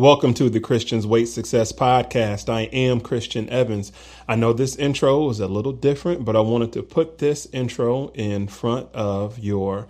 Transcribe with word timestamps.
Welcome 0.00 0.32
to 0.34 0.48
the 0.48 0.60
Christian's 0.60 1.06
Weight 1.06 1.28
Success 1.28 1.72
Podcast. 1.72 2.48
I 2.48 2.62
am 2.72 3.02
Christian 3.02 3.50
Evans. 3.50 3.92
I 4.26 4.34
know 4.34 4.54
this 4.54 4.74
intro 4.76 5.28
is 5.28 5.40
a 5.40 5.46
little 5.46 5.74
different, 5.74 6.24
but 6.24 6.34
I 6.34 6.40
wanted 6.40 6.72
to 6.72 6.82
put 6.82 7.18
this 7.18 7.46
intro 7.52 8.08
in 8.14 8.48
front 8.48 8.88
of 8.94 9.38
your 9.38 9.88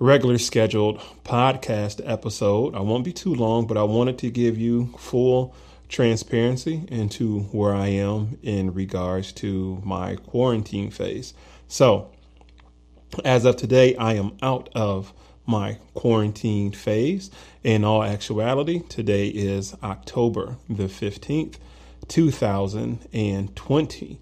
regular 0.00 0.38
scheduled 0.38 0.98
podcast 1.24 2.00
episode. 2.04 2.74
I 2.74 2.80
won't 2.80 3.04
be 3.04 3.12
too 3.12 3.32
long, 3.32 3.68
but 3.68 3.76
I 3.76 3.84
wanted 3.84 4.18
to 4.18 4.30
give 4.30 4.58
you 4.58 4.92
full 4.98 5.54
transparency 5.88 6.82
into 6.88 7.42
where 7.52 7.72
I 7.72 7.86
am 7.86 8.40
in 8.42 8.74
regards 8.74 9.30
to 9.34 9.80
my 9.84 10.16
quarantine 10.16 10.90
phase. 10.90 11.34
So, 11.68 12.10
as 13.24 13.44
of 13.44 13.54
today, 13.54 13.94
I 13.94 14.14
am 14.14 14.36
out 14.42 14.70
of 14.74 15.12
my 15.46 15.78
quarantine 15.94 16.72
phase. 16.72 17.30
In 17.62 17.84
all 17.84 18.02
actuality, 18.02 18.80
today 18.88 19.28
is 19.28 19.74
October 19.82 20.56
the 20.68 20.84
15th, 20.84 21.56
2020. 22.08 24.20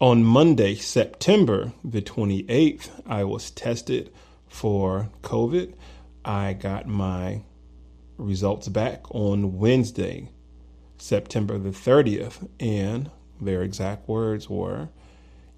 On 0.00 0.24
Monday, 0.24 0.74
September 0.74 1.72
the 1.84 2.02
28th, 2.02 2.88
I 3.06 3.24
was 3.24 3.50
tested 3.50 4.12
for 4.48 5.10
COVID. 5.22 5.74
I 6.24 6.54
got 6.54 6.86
my 6.86 7.42
results 8.16 8.68
back 8.68 9.02
on 9.14 9.58
Wednesday, 9.58 10.30
September 10.98 11.58
the 11.58 11.70
30th, 11.70 12.48
and 12.58 13.10
their 13.40 13.62
exact 13.62 14.08
words 14.08 14.48
were 14.48 14.88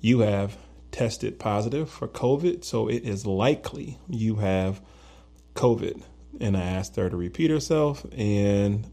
You 0.01 0.21
have 0.21 0.57
tested 0.91 1.39
positive 1.39 1.91
for 1.91 2.07
COVID, 2.07 2.65
so 2.65 2.89
it 2.89 3.05
is 3.05 3.27
likely 3.27 3.99
you 4.09 4.37
have 4.37 4.81
COVID. 5.55 6.03
And 6.41 6.57
I 6.57 6.63
asked 6.63 6.97
her 6.97 7.09
to 7.09 7.17
repeat 7.17 7.51
herself, 7.51 8.05
and 8.13 8.91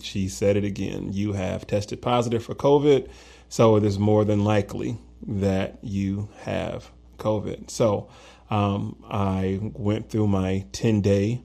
she 0.00 0.28
said 0.28 0.56
it 0.56 0.64
again. 0.64 1.12
You 1.12 1.32
have 1.34 1.66
tested 1.66 2.02
positive 2.02 2.44
for 2.44 2.54
COVID, 2.54 3.08
so 3.48 3.76
it 3.76 3.84
is 3.84 3.98
more 3.98 4.24
than 4.24 4.44
likely 4.44 4.98
that 5.26 5.78
you 5.82 6.28
have 6.42 6.90
COVID. 7.18 7.70
So 7.70 8.08
um, 8.50 8.96
I 9.08 9.60
went 9.62 10.10
through 10.10 10.26
my 10.26 10.66
10 10.72 11.00
day 11.00 11.42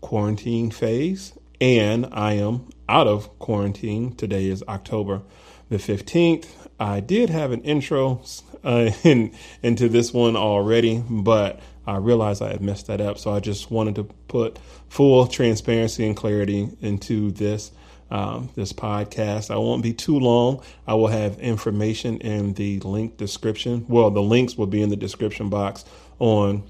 quarantine 0.00 0.70
phase, 0.70 1.32
and 1.60 2.06
I 2.12 2.34
am 2.34 2.68
out 2.88 3.06
of 3.06 3.38
quarantine. 3.38 4.14
Today 4.14 4.46
is 4.46 4.64
October 4.68 5.22
the 5.68 5.76
15th. 5.76 6.67
I 6.80 7.00
did 7.00 7.30
have 7.30 7.52
an 7.52 7.62
intro 7.62 8.22
uh, 8.64 8.90
in, 9.04 9.32
into 9.62 9.88
this 9.88 10.12
one 10.12 10.36
already, 10.36 11.02
but 11.08 11.60
I 11.86 11.96
realized 11.96 12.42
I 12.42 12.50
had 12.50 12.60
messed 12.60 12.86
that 12.88 13.00
up. 13.00 13.18
So 13.18 13.32
I 13.32 13.40
just 13.40 13.70
wanted 13.70 13.94
to 13.96 14.04
put 14.04 14.58
full 14.88 15.26
transparency 15.26 16.06
and 16.06 16.16
clarity 16.16 16.68
into 16.80 17.30
this 17.30 17.72
um, 18.10 18.48
this 18.54 18.72
podcast. 18.72 19.50
I 19.50 19.58
won't 19.58 19.82
be 19.82 19.92
too 19.92 20.18
long. 20.18 20.62
I 20.86 20.94
will 20.94 21.08
have 21.08 21.38
information 21.40 22.18
in 22.18 22.54
the 22.54 22.80
link 22.80 23.18
description. 23.18 23.84
Well, 23.88 24.10
the 24.10 24.22
links 24.22 24.56
will 24.56 24.66
be 24.66 24.80
in 24.80 24.88
the 24.88 24.96
description 24.96 25.50
box 25.50 25.84
on 26.18 26.62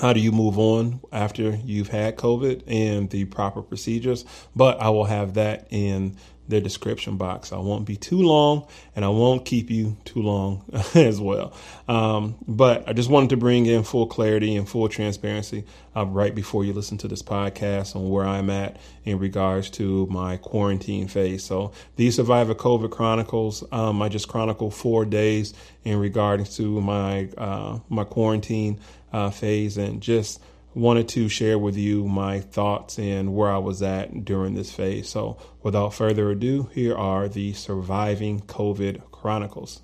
how 0.00 0.12
do 0.12 0.20
you 0.20 0.32
move 0.32 0.58
on 0.58 1.00
after 1.12 1.56
you've 1.64 1.88
had 1.88 2.16
COVID 2.16 2.64
and 2.66 3.10
the 3.10 3.24
proper 3.26 3.62
procedures. 3.62 4.24
But 4.54 4.80
I 4.80 4.90
will 4.90 5.04
have 5.04 5.34
that 5.34 5.66
in 5.70 6.16
the 6.48 6.60
description 6.60 7.16
box. 7.16 7.52
I 7.52 7.58
won't 7.58 7.86
be 7.86 7.96
too 7.96 8.22
long 8.22 8.66
and 8.94 9.04
I 9.04 9.08
won't 9.08 9.44
keep 9.44 9.70
you 9.70 9.96
too 10.04 10.20
long 10.20 10.64
as 10.94 11.20
well. 11.20 11.54
Um, 11.88 12.36
but 12.46 12.88
I 12.88 12.92
just 12.92 13.08
wanted 13.08 13.30
to 13.30 13.36
bring 13.36 13.66
in 13.66 13.82
full 13.82 14.06
clarity 14.06 14.56
and 14.56 14.68
full 14.68 14.88
transparency 14.88 15.64
uh, 15.96 16.06
right 16.06 16.34
before 16.34 16.64
you 16.64 16.72
listen 16.72 16.98
to 16.98 17.08
this 17.08 17.22
podcast 17.22 17.96
on 17.96 18.08
where 18.10 18.26
I'm 18.26 18.50
at 18.50 18.76
in 19.04 19.18
regards 19.18 19.70
to 19.70 20.06
my 20.06 20.36
quarantine 20.36 21.08
phase. 21.08 21.44
So 21.44 21.72
these 21.96 22.16
Survivor 22.16 22.54
COVID 22.54 22.90
Chronicles, 22.90 23.64
um, 23.72 24.02
I 24.02 24.08
just 24.08 24.28
chronicle 24.28 24.70
four 24.70 25.04
days 25.04 25.54
in 25.84 25.98
regards 25.98 26.56
to 26.56 26.80
my, 26.80 27.28
uh, 27.38 27.78
my 27.88 28.04
quarantine 28.04 28.80
uh, 29.12 29.30
phase 29.30 29.78
and 29.78 30.00
just 30.00 30.40
wanted 30.74 31.08
to 31.08 31.28
share 31.28 31.58
with 31.58 31.76
you 31.76 32.06
my 32.06 32.40
thoughts 32.40 32.98
and 32.98 33.34
where 33.34 33.50
I 33.50 33.58
was 33.58 33.82
at 33.82 34.24
during 34.24 34.54
this 34.54 34.72
phase. 34.72 35.08
So, 35.08 35.38
without 35.62 35.94
further 35.94 36.30
ado, 36.30 36.68
here 36.74 36.96
are 36.96 37.28
the 37.28 37.52
Surviving 37.52 38.40
COVID 38.40 39.10
Chronicles. 39.10 39.80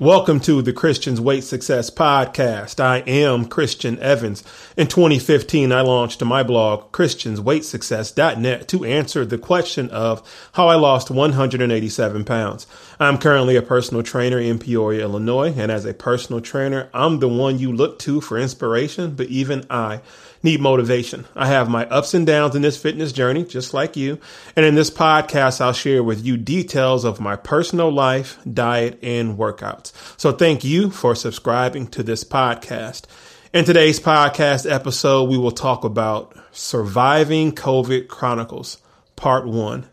Welcome 0.00 0.40
to 0.40 0.62
the 0.62 0.72
Christian's 0.72 1.20
Weight 1.20 1.44
Success 1.44 1.90
Podcast. 1.90 2.80
I 2.80 3.00
am 3.00 3.44
Christian 3.44 3.98
Evans. 3.98 4.42
In 4.74 4.86
2015, 4.86 5.72
I 5.72 5.82
launched 5.82 6.24
my 6.24 6.42
blog, 6.42 6.90
ChristiansWeightSuccess.net, 6.92 8.66
to 8.68 8.84
answer 8.86 9.26
the 9.26 9.36
question 9.36 9.90
of 9.90 10.50
how 10.54 10.68
I 10.68 10.76
lost 10.76 11.10
187 11.10 12.24
pounds. 12.24 12.66
I'm 12.98 13.18
currently 13.18 13.56
a 13.56 13.62
personal 13.62 14.02
trainer 14.02 14.38
in 14.38 14.58
Peoria, 14.58 15.02
Illinois, 15.02 15.52
and 15.54 15.70
as 15.70 15.84
a 15.84 15.92
personal 15.92 16.40
trainer, 16.40 16.88
I'm 16.94 17.18
the 17.18 17.28
one 17.28 17.58
you 17.58 17.70
look 17.70 17.98
to 17.98 18.22
for 18.22 18.38
inspiration, 18.38 19.14
but 19.14 19.26
even 19.26 19.66
I 19.68 20.00
need 20.42 20.60
motivation. 20.60 21.26
I 21.34 21.46
have 21.48 21.68
my 21.68 21.86
ups 21.86 22.14
and 22.14 22.26
downs 22.26 22.54
in 22.54 22.62
this 22.62 22.80
fitness 22.80 23.12
journey, 23.12 23.44
just 23.44 23.74
like 23.74 23.96
you. 23.96 24.18
And 24.56 24.64
in 24.64 24.74
this 24.74 24.90
podcast, 24.90 25.60
I'll 25.60 25.72
share 25.72 26.02
with 26.02 26.24
you 26.24 26.36
details 26.36 27.04
of 27.04 27.20
my 27.20 27.36
personal 27.36 27.90
life, 27.90 28.38
diet, 28.50 28.98
and 29.02 29.36
workouts. 29.36 29.92
So 30.18 30.32
thank 30.32 30.64
you 30.64 30.90
for 30.90 31.14
subscribing 31.14 31.88
to 31.88 32.02
this 32.02 32.24
podcast. 32.24 33.04
In 33.52 33.64
today's 33.64 33.98
podcast 33.98 34.70
episode, 34.70 35.28
we 35.28 35.36
will 35.36 35.50
talk 35.50 35.82
about 35.84 36.36
surviving 36.52 37.52
COVID 37.52 38.08
chronicles, 38.08 38.78
part 39.16 39.46
one. 39.46 39.88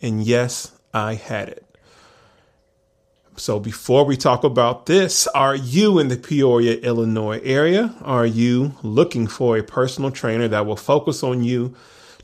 And 0.00 0.22
yes, 0.22 0.72
I 0.94 1.14
had 1.14 1.50
it. 1.50 1.65
So 3.38 3.60
before 3.60 4.04
we 4.04 4.16
talk 4.16 4.44
about 4.44 4.86
this, 4.86 5.26
are 5.28 5.54
you 5.54 5.98
in 5.98 6.08
the 6.08 6.16
Peoria, 6.16 6.78
Illinois 6.78 7.38
area? 7.44 7.94
Are 8.02 8.24
you 8.24 8.74
looking 8.82 9.26
for 9.26 9.58
a 9.58 9.62
personal 9.62 10.10
trainer 10.10 10.48
that 10.48 10.64
will 10.64 10.76
focus 10.76 11.22
on 11.22 11.44
you 11.44 11.74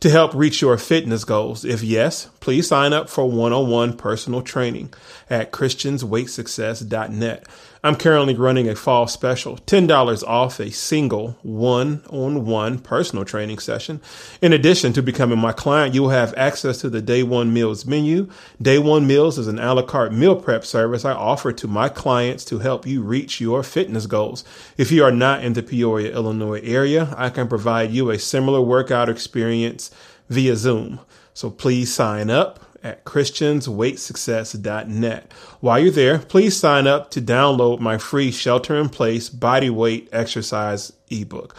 to 0.00 0.08
help 0.08 0.34
reach 0.34 0.62
your 0.62 0.78
fitness 0.78 1.24
goals? 1.24 1.66
If 1.66 1.82
yes, 1.82 2.30
please 2.40 2.66
sign 2.66 2.94
up 2.94 3.10
for 3.10 3.30
one-on-one 3.30 3.98
personal 3.98 4.40
training 4.40 4.94
at 5.28 5.52
christiansweightsuccess.net. 5.52 7.46
I'm 7.84 7.96
currently 7.96 8.36
running 8.36 8.68
a 8.68 8.76
fall 8.76 9.08
special, 9.08 9.56
$10 9.56 10.22
off 10.22 10.60
a 10.60 10.70
single 10.70 11.36
one 11.42 12.04
on 12.10 12.46
one 12.46 12.78
personal 12.78 13.24
training 13.24 13.58
session. 13.58 14.00
In 14.40 14.52
addition 14.52 14.92
to 14.92 15.02
becoming 15.02 15.40
my 15.40 15.50
client, 15.50 15.92
you 15.92 16.02
will 16.02 16.10
have 16.10 16.32
access 16.36 16.78
to 16.82 16.88
the 16.88 17.02
Day 17.02 17.24
One 17.24 17.52
Meals 17.52 17.84
menu. 17.84 18.30
Day 18.60 18.78
One 18.78 19.04
Meals 19.08 19.36
is 19.36 19.48
an 19.48 19.58
a 19.58 19.74
la 19.74 19.82
carte 19.82 20.12
meal 20.12 20.36
prep 20.36 20.64
service 20.64 21.04
I 21.04 21.10
offer 21.10 21.50
to 21.50 21.66
my 21.66 21.88
clients 21.88 22.44
to 22.44 22.60
help 22.60 22.86
you 22.86 23.02
reach 23.02 23.40
your 23.40 23.64
fitness 23.64 24.06
goals. 24.06 24.44
If 24.76 24.92
you 24.92 25.02
are 25.02 25.10
not 25.10 25.42
in 25.42 25.54
the 25.54 25.62
Peoria, 25.64 26.14
Illinois 26.14 26.60
area, 26.62 27.12
I 27.18 27.30
can 27.30 27.48
provide 27.48 27.90
you 27.90 28.10
a 28.10 28.18
similar 28.20 28.60
workout 28.60 29.08
experience 29.08 29.90
via 30.28 30.54
Zoom. 30.54 31.00
So 31.34 31.50
please 31.50 31.92
sign 31.92 32.30
up 32.30 32.60
at 32.82 33.04
christiansweightsuccess.net. 33.04 35.32
While 35.60 35.78
you're 35.78 35.90
there, 35.90 36.18
please 36.18 36.56
sign 36.56 36.86
up 36.86 37.10
to 37.12 37.20
download 37.20 37.80
my 37.80 37.98
free 37.98 38.30
shelter 38.30 38.76
in 38.76 38.88
place 38.88 39.28
body 39.28 39.70
weight 39.70 40.08
exercise 40.12 40.92
ebook. 41.10 41.54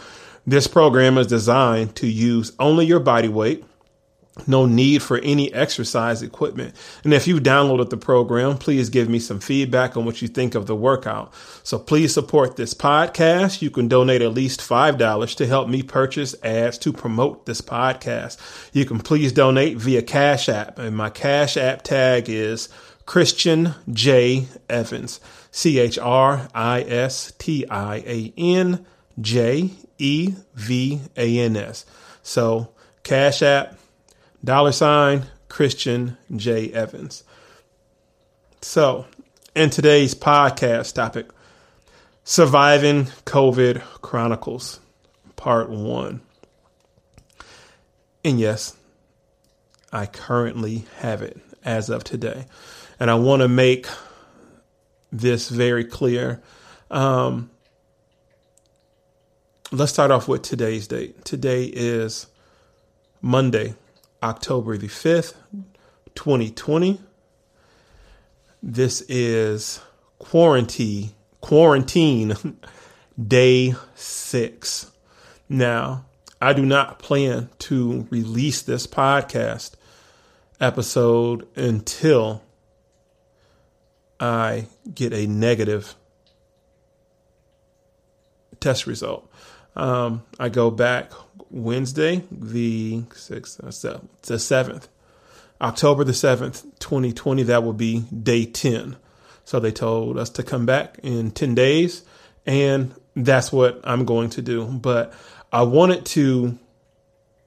This 0.46 0.66
program 0.66 1.16
is 1.16 1.26
designed 1.26 1.94
to 1.96 2.06
use 2.06 2.52
only 2.58 2.86
your 2.86 3.00
body 3.00 3.28
weight 3.28 3.64
no 4.46 4.66
need 4.66 5.02
for 5.02 5.18
any 5.18 5.52
exercise 5.54 6.22
equipment. 6.22 6.74
And 7.04 7.14
if 7.14 7.26
you 7.26 7.36
downloaded 7.36 7.90
the 7.90 7.96
program, 7.96 8.58
please 8.58 8.88
give 8.90 9.08
me 9.08 9.20
some 9.20 9.40
feedback 9.40 9.96
on 9.96 10.04
what 10.04 10.22
you 10.22 10.28
think 10.28 10.54
of 10.54 10.66
the 10.66 10.74
workout. 10.74 11.32
So 11.62 11.78
please 11.78 12.12
support 12.12 12.56
this 12.56 12.74
podcast. 12.74 13.62
You 13.62 13.70
can 13.70 13.86
donate 13.86 14.22
at 14.22 14.34
least 14.34 14.60
$5 14.60 15.36
to 15.36 15.46
help 15.46 15.68
me 15.68 15.82
purchase 15.82 16.34
ads 16.42 16.78
to 16.78 16.92
promote 16.92 17.46
this 17.46 17.60
podcast. 17.60 18.38
You 18.72 18.84
can 18.84 18.98
please 18.98 19.32
donate 19.32 19.76
via 19.76 20.02
Cash 20.02 20.48
App, 20.48 20.78
and 20.78 20.96
my 20.96 21.10
Cash 21.10 21.56
App 21.56 21.82
tag 21.82 22.28
is 22.28 22.68
Christian 23.06 23.74
J. 23.92 24.46
Evans. 24.68 25.20
C 25.54 25.78
H 25.78 26.00
R 26.00 26.48
I 26.52 26.80
S 26.82 27.32
T 27.38 27.64
I 27.68 27.96
A 27.98 28.32
N 28.36 28.84
J 29.20 29.70
E 29.98 30.34
V 30.54 31.00
A 31.16 31.38
N 31.38 31.56
S. 31.56 31.86
So, 32.24 32.70
Cash 33.04 33.40
App 33.40 33.78
dollar 34.44 34.72
sign 34.72 35.24
Christian 35.48 36.18
J. 36.36 36.70
Evans. 36.72 37.24
So, 38.60 39.06
in 39.54 39.70
today's 39.70 40.14
podcast 40.14 40.94
topic, 40.94 41.30
Surviving 42.24 43.04
COVID 43.26 43.82
Chronicles, 44.00 44.80
part 45.36 45.68
one. 45.70 46.20
And 48.24 48.40
yes, 48.40 48.76
I 49.92 50.06
currently 50.06 50.86
have 50.98 51.22
it 51.22 51.38
as 51.64 51.90
of 51.90 52.04
today. 52.04 52.46
And 52.98 53.10
I 53.10 53.14
want 53.16 53.42
to 53.42 53.48
make 53.48 53.86
this 55.12 55.48
very 55.48 55.84
clear. 55.84 56.42
Um, 56.90 57.50
let's 59.70 59.92
start 59.92 60.10
off 60.10 60.26
with 60.26 60.42
today's 60.42 60.88
date. 60.88 61.24
Today 61.24 61.64
is 61.64 62.26
Monday, 63.20 63.74
October 64.24 64.78
the 64.78 64.88
5th, 64.88 65.34
2020. 66.14 66.98
This 68.62 69.02
is 69.02 69.80
quarantine 70.18 71.10
quarantine 71.42 72.34
day 73.22 73.74
6. 73.94 74.90
Now, 75.46 76.06
I 76.40 76.54
do 76.54 76.64
not 76.64 76.98
plan 76.98 77.50
to 77.58 78.08
release 78.10 78.62
this 78.62 78.86
podcast 78.86 79.74
episode 80.58 81.46
until 81.54 82.42
I 84.18 84.68
get 84.94 85.12
a 85.12 85.26
negative 85.26 85.94
test 88.58 88.86
result. 88.86 89.30
Um, 89.76 90.22
I 90.40 90.48
go 90.48 90.70
back 90.70 91.12
Wednesday, 91.54 92.24
the 92.30 93.04
sixth, 93.14 93.60
uh, 93.62 93.98
the 94.22 94.38
seventh, 94.38 94.88
October 95.60 96.04
the 96.04 96.12
seventh, 96.12 96.64
twenty 96.80 97.12
twenty. 97.12 97.44
That 97.44 97.62
will 97.62 97.72
be 97.72 98.00
day 98.00 98.44
ten. 98.44 98.96
So 99.44 99.60
they 99.60 99.72
told 99.72 100.18
us 100.18 100.30
to 100.30 100.42
come 100.42 100.66
back 100.66 100.98
in 101.02 101.30
ten 101.30 101.54
days, 101.54 102.02
and 102.44 102.94
that's 103.14 103.52
what 103.52 103.80
I'm 103.84 104.04
going 104.04 104.30
to 104.30 104.42
do. 104.42 104.64
But 104.66 105.14
I 105.52 105.62
wanted 105.62 106.04
to 106.06 106.58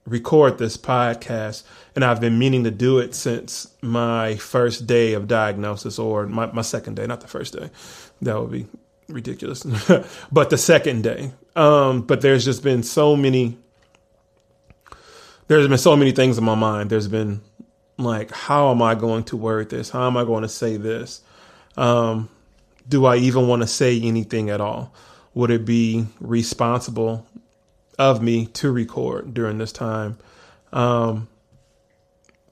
record 0.06 0.56
this 0.56 0.76
podcast, 0.76 1.64
and 1.94 2.04
I've 2.04 2.20
been 2.20 2.38
meaning 2.38 2.64
to 2.64 2.70
do 2.70 2.98
it 2.98 3.14
since 3.14 3.72
my 3.82 4.36
first 4.36 4.86
day 4.86 5.12
of 5.12 5.28
diagnosis, 5.28 5.98
or 5.98 6.26
my, 6.26 6.46
my 6.46 6.62
second 6.62 6.96
day, 6.96 7.06
not 7.06 7.20
the 7.20 7.28
first 7.28 7.52
day. 7.52 7.70
That 8.22 8.40
would 8.40 8.50
be 8.50 8.66
ridiculous. 9.08 9.64
but 10.32 10.50
the 10.50 10.58
second 10.58 11.02
day. 11.02 11.32
Um, 11.54 12.02
but 12.02 12.20
there's 12.20 12.44
just 12.44 12.62
been 12.62 12.82
so 12.82 13.16
many. 13.16 13.58
There's 15.48 15.66
been 15.66 15.78
so 15.78 15.96
many 15.96 16.12
things 16.12 16.36
in 16.36 16.44
my 16.44 16.54
mind. 16.54 16.90
There's 16.90 17.08
been 17.08 17.40
like, 17.96 18.30
how 18.30 18.70
am 18.70 18.82
I 18.82 18.94
going 18.94 19.24
to 19.24 19.36
word 19.36 19.70
this? 19.70 19.88
How 19.90 20.06
am 20.06 20.16
I 20.16 20.24
going 20.24 20.42
to 20.42 20.48
say 20.48 20.76
this? 20.76 21.22
Um, 21.76 22.28
do 22.86 23.06
I 23.06 23.16
even 23.16 23.48
want 23.48 23.62
to 23.62 23.66
say 23.68 23.98
anything 24.00 24.50
at 24.50 24.60
all? 24.60 24.92
Would 25.32 25.50
it 25.50 25.64
be 25.64 26.06
responsible 26.20 27.26
of 27.98 28.22
me 28.22 28.46
to 28.46 28.70
record 28.70 29.32
during 29.32 29.56
this 29.56 29.72
time? 29.72 30.18
Um, 30.72 31.28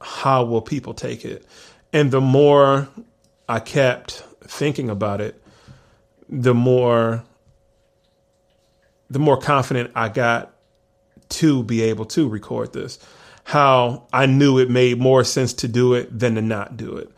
how 0.01 0.45
will 0.45 0.63
people 0.63 0.95
take 0.95 1.25
it? 1.25 1.45
And 1.93 2.11
the 2.11 2.21
more 2.23 2.89
I 3.47 3.61
kept 3.61 4.25
thinking 4.43 4.89
about 4.89 5.21
it, 5.21 5.41
the 6.29 6.55
more 6.55 7.25
the 9.09 9.19
more 9.19 9.37
confident 9.37 9.93
I 9.95 10.09
got 10.09 10.56
to 11.29 11.63
be 11.63 11.83
able 11.83 12.05
to 12.07 12.29
record 12.29 12.73
this. 12.73 12.99
How 13.45 14.07
I 14.13 14.27
knew 14.27 14.59
it 14.59 14.71
made 14.71 14.99
more 14.99 15.25
sense 15.25 15.53
to 15.55 15.69
do 15.69 15.95
it 15.95 16.17
than 16.19 16.35
to 16.35 16.43
not 16.43 16.77
do 16.77 16.97
it. 16.97 17.11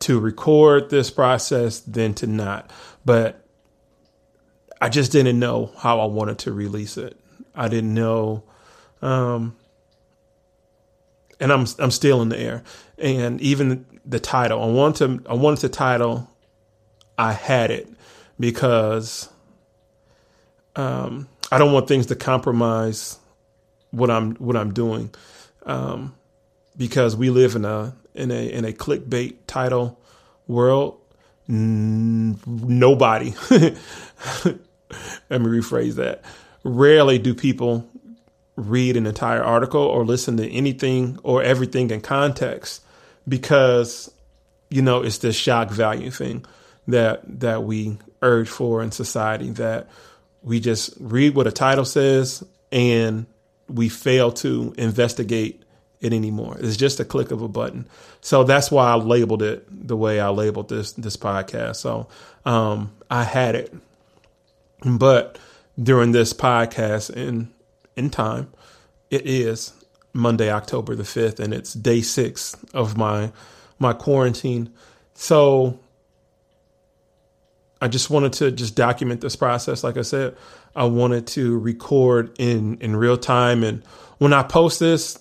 To 0.00 0.18
record 0.18 0.90
this 0.90 1.10
process 1.10 1.80
than 1.80 2.14
to 2.14 2.26
not. 2.26 2.70
But 3.04 3.44
I 4.80 4.88
just 4.88 5.12
didn't 5.12 5.38
know 5.38 5.72
how 5.78 6.00
I 6.00 6.06
wanted 6.06 6.38
to 6.40 6.52
release 6.52 6.96
it. 6.96 7.18
I 7.54 7.68
didn't 7.68 7.94
know 7.94 8.44
um 9.02 9.56
and 11.40 11.52
I'm 11.52 11.66
I'm 11.78 11.90
still 11.90 12.20
in 12.22 12.28
the 12.28 12.38
air. 12.38 12.62
And 12.98 13.40
even 13.40 13.86
the 14.04 14.20
title, 14.20 14.62
I 14.62 14.66
want 14.66 14.96
to 14.96 15.22
I 15.28 15.34
wanted 15.34 15.60
to 15.60 15.68
title 15.70 16.28
I 17.20 17.32
had 17.32 17.70
it 17.70 17.88
because 18.38 19.28
um, 20.74 21.28
I 21.52 21.58
don't 21.58 21.72
want 21.72 21.86
things 21.86 22.06
to 22.06 22.16
compromise 22.16 23.18
what 23.90 24.10
I'm 24.10 24.34
what 24.36 24.56
I'm 24.56 24.72
doing 24.72 25.10
um, 25.66 26.14
because 26.76 27.16
we 27.16 27.30
live 27.30 27.56
in 27.56 27.64
a 27.64 27.94
in 28.14 28.30
a 28.30 28.50
in 28.50 28.64
a 28.64 28.72
clickbait 28.72 29.36
title 29.46 29.98
world. 30.46 30.98
N- 31.48 32.38
nobody. 32.46 33.34
Let 33.50 35.40
me 35.40 35.46
rephrase 35.46 35.94
that. 35.96 36.22
Rarely 36.62 37.18
do 37.18 37.34
people 37.34 37.88
read 38.56 38.96
an 38.96 39.06
entire 39.06 39.42
article 39.42 39.80
or 39.80 40.04
listen 40.04 40.36
to 40.36 40.48
anything 40.50 41.18
or 41.22 41.42
everything 41.42 41.90
in 41.90 42.00
context 42.00 42.82
because 43.26 44.12
you 44.68 44.82
know 44.82 45.02
it's 45.02 45.18
this 45.18 45.36
shock 45.36 45.70
value 45.70 46.10
thing 46.10 46.44
that 46.86 47.22
that 47.40 47.62
we 47.64 47.96
urge 48.22 48.48
for 48.48 48.82
in 48.82 48.90
society 48.90 49.50
that 49.50 49.88
we 50.42 50.60
just 50.60 50.92
read 51.00 51.34
what 51.34 51.46
a 51.46 51.52
title 51.52 51.84
says 51.84 52.44
and 52.70 53.26
we 53.70 53.88
fail 53.88 54.32
to 54.32 54.74
investigate 54.76 55.62
it 56.00 56.12
anymore. 56.12 56.56
It's 56.58 56.76
just 56.76 57.00
a 57.00 57.04
click 57.04 57.30
of 57.30 57.42
a 57.42 57.48
button. 57.48 57.86
So 58.20 58.42
that's 58.44 58.70
why 58.70 58.90
I 58.90 58.94
labeled 58.94 59.42
it 59.42 59.66
the 59.70 59.96
way 59.96 60.20
I 60.20 60.28
labeled 60.28 60.68
this 60.68 60.92
this 60.92 61.16
podcast. 61.16 61.76
So 61.76 62.08
um, 62.44 62.92
I 63.10 63.24
had 63.24 63.54
it, 63.54 63.74
but 64.84 65.38
during 65.80 66.12
this 66.12 66.32
podcast 66.32 67.10
in 67.10 67.50
in 67.96 68.10
time, 68.10 68.48
it 69.10 69.26
is 69.26 69.72
Monday, 70.12 70.50
October 70.50 70.94
the 70.94 71.04
fifth, 71.04 71.38
and 71.38 71.52
it's 71.52 71.74
day 71.74 72.00
six 72.00 72.56
of 72.72 72.96
my 72.96 73.32
my 73.78 73.92
quarantine. 73.92 74.72
So 75.14 75.78
I 77.80 77.88
just 77.88 78.10
wanted 78.10 78.32
to 78.34 78.50
just 78.50 78.74
document 78.74 79.20
this 79.20 79.36
process. 79.36 79.82
Like 79.82 79.96
I 79.96 80.02
said, 80.02 80.36
I 80.76 80.84
wanted 80.84 81.26
to 81.28 81.58
record 81.58 82.34
in 82.38 82.78
in 82.78 82.94
real 82.96 83.16
time, 83.16 83.64
and 83.64 83.84
when 84.18 84.32
I 84.32 84.42
post 84.42 84.80
this, 84.80 85.18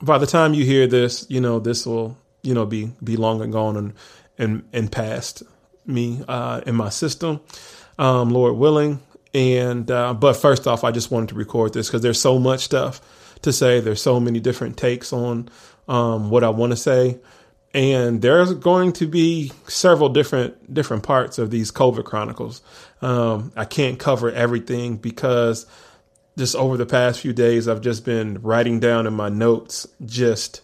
by 0.00 0.18
the 0.18 0.26
time 0.26 0.54
you 0.54 0.64
hear 0.64 0.86
this, 0.86 1.26
you 1.28 1.40
know 1.40 1.58
this 1.58 1.86
will 1.86 2.16
you 2.42 2.54
know 2.54 2.66
be 2.66 2.92
be 3.02 3.16
long 3.16 3.40
and 3.40 3.52
gone 3.52 3.76
and 3.76 3.92
and 4.38 4.68
and 4.72 4.90
past 4.90 5.42
me 5.84 6.22
uh, 6.28 6.60
in 6.66 6.74
my 6.74 6.88
system, 6.88 7.40
um, 7.98 8.30
Lord 8.30 8.56
willing. 8.56 9.00
And 9.34 9.90
uh, 9.90 10.14
but 10.14 10.34
first 10.34 10.66
off, 10.66 10.84
I 10.84 10.92
just 10.92 11.10
wanted 11.10 11.30
to 11.30 11.34
record 11.34 11.74
this 11.74 11.88
because 11.88 12.02
there's 12.02 12.20
so 12.20 12.38
much 12.38 12.60
stuff 12.60 13.00
to 13.42 13.52
say. 13.52 13.80
There's 13.80 14.00
so 14.00 14.20
many 14.20 14.40
different 14.40 14.76
takes 14.76 15.12
on 15.12 15.48
um, 15.88 16.30
what 16.30 16.44
I 16.44 16.48
want 16.50 16.72
to 16.72 16.76
say 16.76 17.18
and 17.76 18.22
there's 18.22 18.54
going 18.54 18.94
to 18.94 19.06
be 19.06 19.52
several 19.68 20.08
different 20.08 20.72
different 20.72 21.02
parts 21.02 21.36
of 21.36 21.50
these 21.50 21.70
COVID 21.70 22.04
chronicles. 22.04 22.62
Um, 23.02 23.52
I 23.54 23.66
can't 23.66 23.98
cover 23.98 24.32
everything 24.32 24.96
because 24.96 25.66
just 26.38 26.56
over 26.56 26.78
the 26.78 26.86
past 26.86 27.20
few 27.20 27.34
days, 27.34 27.68
I've 27.68 27.82
just 27.82 28.04
been 28.04 28.40
writing 28.40 28.80
down 28.80 29.06
in 29.06 29.12
my 29.12 29.28
notes 29.28 29.86
just 30.06 30.62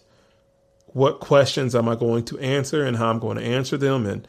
what 0.87 1.19
questions 1.19 1.75
am 1.75 1.87
I 1.87 1.95
going 1.95 2.25
to 2.25 2.39
answer 2.39 2.83
and 2.83 2.97
how 2.97 3.11
I'm 3.11 3.19
going 3.19 3.37
to 3.37 3.43
answer 3.43 3.77
them, 3.77 4.07
and 4.07 4.27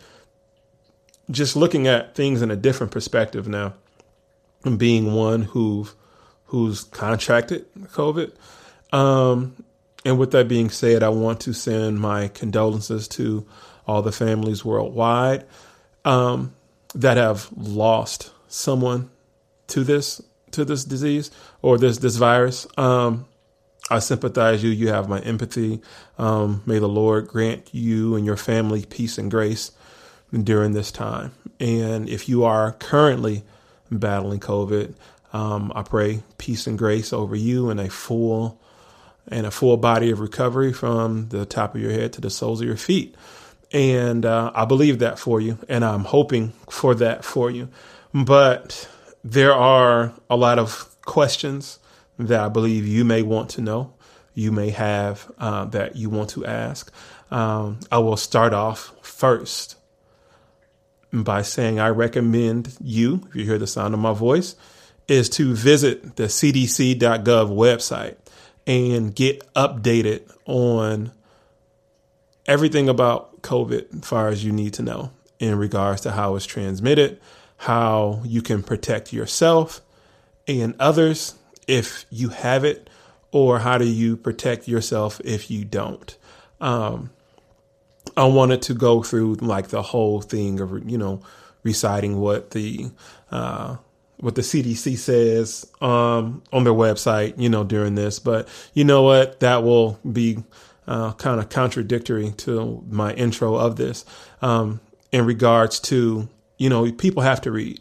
just 1.31 1.57
looking 1.57 1.87
at 1.87 2.15
things 2.15 2.43
in 2.43 2.51
a 2.51 2.57
different 2.57 2.93
perspective 2.93 3.49
now. 3.49 3.75
And 4.63 4.79
being 4.79 5.15
one 5.15 5.43
who 5.43 5.89
who's 6.47 6.85
contracted 6.85 7.65
COVID, 7.75 8.33
um, 8.93 9.64
and 10.05 10.19
with 10.19 10.33
that 10.33 10.49
being 10.49 10.71
said, 10.71 11.03
I 11.03 11.09
want 11.09 11.41
to 11.41 11.53
send 11.53 11.99
my 12.01 12.29
condolences 12.29 13.09
to 13.09 13.47
all 13.87 14.03
the 14.03 14.13
families 14.13 14.65
worldwide 14.65 15.47
um, 16.05 16.55
that 16.95 17.17
have 17.17 17.49
lost 17.57 18.33
someone 18.49 19.11
to 19.69 19.85
this 19.85 20.23
to 20.51 20.65
this 20.65 20.85
disease 20.85 21.31
or 21.63 21.79
this 21.79 21.99
this 21.99 22.17
virus. 22.17 22.67
Um, 22.77 23.27
I 23.91 23.99
sympathize 23.99 24.63
you. 24.63 24.71
You 24.71 24.89
have 24.89 25.09
my 25.09 25.21
empathy. 25.21 25.81
Um, 26.19 26.63
may 26.65 26.79
the 26.79 26.89
Lord 26.89 27.29
grant 27.29 27.75
you 27.75 28.15
and 28.17 28.25
your 28.25 28.37
family 28.37 28.85
peace 28.85 29.19
and 29.19 29.31
grace 29.31 29.73
during 30.33 30.73
this 30.73 30.91
time. 30.91 31.33
And 31.61 32.09
if 32.09 32.29
you 32.29 32.45
are 32.45 32.73
currently 32.73 33.43
battling 33.91 34.41
COVID, 34.41 34.95
um, 35.33 35.73
I 35.75 35.83
pray 35.83 36.23
peace 36.39 36.67
and 36.67 36.79
grace 36.79 37.13
over 37.13 37.37
you 37.37 37.69
and 37.71 37.79
a 37.81 37.91
full 37.91 38.61
and 39.29 39.47
a 39.47 39.51
full 39.51 39.77
body 39.77 40.11
of 40.11 40.21
recovery 40.21 40.73
from 40.73 41.29
the 41.29 41.47
top 41.47 41.75
of 41.75 41.81
your 41.81 41.93
head 41.93 42.13
to 42.15 42.21
the 42.21 42.31
soles 42.31 42.61
of 42.61 42.67
your 42.67 42.77
feet. 42.77 43.15
And 43.73 44.25
uh, 44.25 44.53
I 44.55 44.65
believe 44.67 45.01
that 45.01 45.19
for 45.19 45.41
you, 45.41 45.59
and 45.69 45.85
I'm 45.85 46.05
hoping 46.05 46.53
for 46.71 46.95
that 46.97 47.25
for 47.25 47.51
you. 47.51 47.69
But 48.13 48.89
there 49.25 49.55
are 49.55 50.13
a 50.31 50.37
lot 50.37 50.59
of 50.59 50.95
questions 51.03 51.79
that 52.19 52.41
I 52.41 52.49
believe 52.49 52.87
you 52.87 53.05
may 53.05 53.23
want 53.23 53.51
to 53.51 53.61
know, 53.61 53.93
you 54.35 54.53
may 54.53 54.71
have 54.71 55.31
uh, 55.39 55.65
that 55.67 55.97
you 55.97 56.11
want 56.11 56.31
to 56.31 56.47
ask. 56.47 56.93
Um, 57.31 57.81
I 57.91 57.99
will 57.99 58.17
start 58.17 58.53
off 58.53 58.95
first 59.03 59.77
by 61.13 61.43
saying 61.43 61.81
I 61.81 61.89
recommend 61.89 62.77
you, 62.81 63.27
if 63.29 63.37
you 63.37 63.45
hear 63.45 63.59
the 63.59 63.67
sound 63.67 63.95
of 63.95 64.01
my 64.01 64.13
voice, 64.13 64.57
is 65.09 65.29
to 65.31 65.55
visit 65.55 66.17
the 66.17 66.25
cdc.gov 66.25 67.51
website 67.51 68.17
and 68.67 69.15
get 69.15 69.53
updated 69.55 70.31
on 70.47 71.13
everything 72.47 72.89
about 72.89 73.43
COVID 73.43 73.99
as 74.03 74.09
far 74.09 74.29
as 74.29 74.45
you 74.45 74.53
need 74.53 74.75
to 74.75 74.83
know 74.83 75.11
in 75.39 75.57
regards 75.57 76.03
to 76.03 76.13
how 76.13 76.37
it's 76.37 76.47
transmitted, 76.47 77.21
how 77.59 78.23
you 78.25 78.43
can 78.43 78.63
protect 78.63 79.13
yourself 79.13 79.81
and 80.47 80.75
others 80.79 81.35
if 81.67 82.05
you 82.11 82.29
have 82.29 82.65
it, 82.65 82.89
or 83.33 83.59
how 83.59 83.79
do 83.79 83.87
you 83.87 84.17
protect 84.17 84.69
yourself 84.69 85.21
if 85.25 85.51
you 85.51 85.65
don't. 85.65 86.17
Um, 86.61 87.11
I 88.17 88.27
wanted 88.27 88.63
to 88.63 88.75
go 88.75 89.03
through 89.03 89.37
like 89.37 89.69
the 89.69 89.83
whole 89.83 90.21
thing 90.21 90.61
of 90.61 90.89
you 90.89 90.99
know 90.99 91.21
reciting 91.63 92.21
what 92.21 92.53
the 92.53 92.91
uh, 93.31 93.77
what 94.19 94.35
the 94.35 94.43
CDC 94.43 94.97
says 94.97 95.71
um, 95.81 96.43
on 96.53 96.65
their 96.65 96.73
website, 96.73 97.39
you 97.39 97.49
know, 97.49 97.65
during 97.65 97.95
this. 97.95 98.19
But 98.19 98.49
you 98.73 98.85
know 98.85 99.03
what? 99.03 99.41
That 99.41 99.63
will 99.63 99.99
be 100.11 100.39
uh, 100.87 101.13
kind 101.15 101.41
of 101.41 101.49
contradictory 101.49 102.33
to 102.39 102.83
my 102.89 103.13
intro 103.15 103.57
of 103.57 103.77
this 103.77 104.05
um, 104.43 104.81
in 105.13 105.25
regards 105.27 105.81
to, 105.81 106.29
you 106.59 106.69
know, 106.69 106.91
people 106.93 107.23
have 107.23 107.41
to 107.43 107.51
read, 107.51 107.79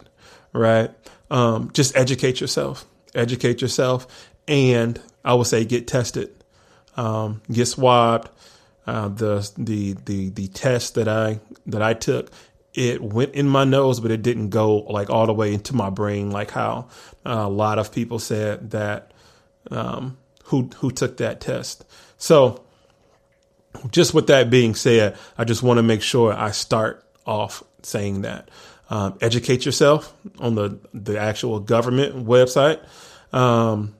right? 0.52 0.90
Um, 1.30 1.70
just 1.72 1.96
educate 1.96 2.40
yourself, 2.40 2.84
educate 3.14 3.62
yourself, 3.62 4.06
and 4.46 5.00
I 5.24 5.34
would 5.34 5.46
say 5.46 5.64
get 5.64 5.86
tested, 5.86 6.30
um, 6.96 7.42
get 7.50 7.66
swabbed. 7.66 8.30
Uh, 8.86 9.08
the 9.08 9.50
the 9.56 9.94
the 10.04 10.28
the 10.28 10.46
test 10.48 10.94
that 10.94 11.08
I 11.08 11.40
that 11.64 11.80
I 11.80 11.94
took 11.94 12.30
it 12.74 13.00
went 13.00 13.34
in 13.34 13.48
my 13.48 13.64
nose, 13.64 14.00
but 14.00 14.10
it 14.10 14.22
didn't 14.22 14.50
go 14.50 14.78
like 14.78 15.08
all 15.08 15.26
the 15.26 15.32
way 15.32 15.54
into 15.54 15.74
my 15.74 15.90
brain, 15.90 16.30
like 16.30 16.50
how 16.50 16.88
uh, 17.24 17.44
a 17.44 17.48
lot 17.48 17.78
of 17.78 17.92
people 17.92 18.18
said 18.18 18.72
that 18.72 19.12
um, 19.70 20.18
who 20.44 20.68
who 20.76 20.90
took 20.90 21.16
that 21.18 21.40
test. 21.40 21.84
So, 22.18 22.64
just 23.90 24.12
with 24.12 24.26
that 24.26 24.50
being 24.50 24.74
said, 24.74 25.16
I 25.38 25.44
just 25.44 25.62
want 25.62 25.78
to 25.78 25.82
make 25.82 26.02
sure 26.02 26.32
I 26.32 26.50
start 26.50 27.04
off 27.24 27.62
saying 27.82 28.22
that. 28.22 28.50
Um, 28.90 29.16
educate 29.20 29.64
yourself 29.64 30.12
on 30.40 30.56
the 30.56 30.78
the 30.92 31.18
actual 31.18 31.60
government 31.60 32.26
website, 32.26 32.84
um, 33.32 33.94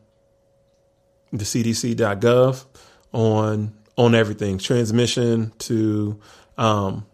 the 1.33 1.45
CDC.gov 1.45 2.65
on 3.13 3.73
on 3.97 4.15
everything 4.17 4.59
transmission 4.59 5.53
to 5.59 6.21
um, 6.59 7.07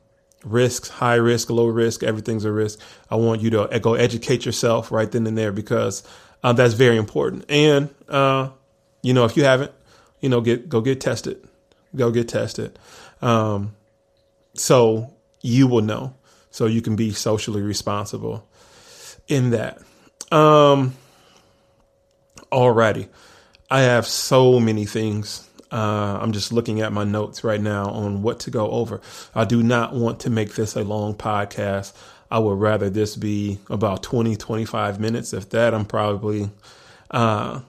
risks, 0.45 0.89
high 0.89 1.17
risk, 1.17 1.51
low 1.51 1.67
risk, 1.67 2.03
everything's 2.03 2.45
a 2.45 2.53
risk. 2.53 2.81
I 3.11 3.17
want 3.17 3.43
you 3.43 3.51
to 3.51 3.81
go 3.81 3.95
educate 3.95 4.45
yourself 4.47 4.91
right 4.91 5.11
then 5.11 5.27
and 5.27 5.37
there 5.37 5.53
because 5.53 6.03
uh, 6.43 6.53
that's 6.53 6.75
very 6.75 6.97
important. 6.97 7.45
And 7.49 7.91
uh, 8.09 8.51
you 9.03 9.15
know, 9.15 9.25
if 9.25 9.37
you 9.37 9.45
haven't, 9.45 9.73
you 10.21 10.29
know, 10.29 10.41
get 10.41 10.69
go 10.69 10.81
get 10.81 11.01
tested, 11.01 11.47
go 11.95 12.11
get 12.11 12.29
tested, 12.29 12.79
um, 13.23 13.75
so 14.55 15.13
you 15.41 15.67
will 15.67 15.83
know, 15.83 16.15
so 16.51 16.67
you 16.67 16.83
can 16.83 16.97
be 16.97 17.13
socially 17.13 17.63
responsible 17.63 18.47
in 19.29 19.51
that. 19.51 19.79
Um, 20.31 20.95
alrighty, 22.53 23.09
I 23.71 23.81
have 23.83 24.07
so 24.07 24.61
many 24.61 24.85
things 24.85 25.49
uh, 25.73 26.19
I'm 26.21 26.33
just 26.33 26.53
looking 26.53 26.81
at 26.81 26.93
my 26.93 27.05
notes 27.05 27.45
right 27.45 27.61
now 27.61 27.91
on 27.91 28.23
what 28.23 28.41
to 28.41 28.51
go 28.51 28.71
over. 28.71 29.01
I 29.35 29.45
do 29.45 29.63
not 29.63 29.95
want 29.95 30.21
to 30.21 30.31
make 30.31 30.55
this 30.55 30.77
a 30.77 30.83
long 30.83 31.15
podcast. 31.15 31.93
I 32.31 32.39
would 32.39 32.59
rather 32.59 32.91
this 32.91 33.17
be 33.17 33.59
about 33.69 34.03
20, 34.03 34.37
25 34.37 35.01
minutes. 35.01 35.33
If 35.33 35.51
that, 35.51 35.75
I'm 35.75 35.85
probably 35.85 36.51
uh, 37.11 37.61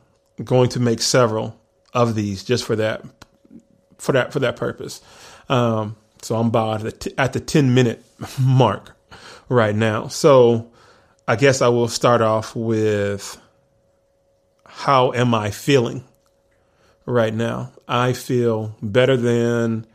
going 0.43 0.69
to 0.69 0.79
make 0.79 1.01
several 1.01 1.59
of 1.93 2.15
these 2.15 2.43
just 2.43 2.63
for 2.63 2.75
that, 2.75 3.03
for 3.97 4.11
that, 4.13 4.33
for 4.33 4.39
that 4.39 4.55
purpose. 4.55 5.01
Um, 5.49 5.95
so 6.21 6.35
I'm 6.35 6.47
about 6.47 6.77
at 6.77 6.83
the, 6.83 6.91
t- 6.91 7.13
at 7.17 7.33
the 7.33 7.39
10 7.39 7.73
minute 7.73 8.03
mark 8.39 8.95
right 9.49 9.75
now. 9.75 10.07
So 10.07 10.71
I 11.27 11.35
guess 11.35 11.61
I 11.61 11.67
will 11.67 11.87
start 11.87 12.21
off 12.21 12.55
with 12.55 13.39
how 14.65 15.11
am 15.13 15.35
I 15.35 15.51
feeling 15.51 16.03
right 17.05 17.33
now. 17.33 17.71
I 17.87 18.13
feel 18.13 18.75
better 18.81 19.17
than 19.17 19.85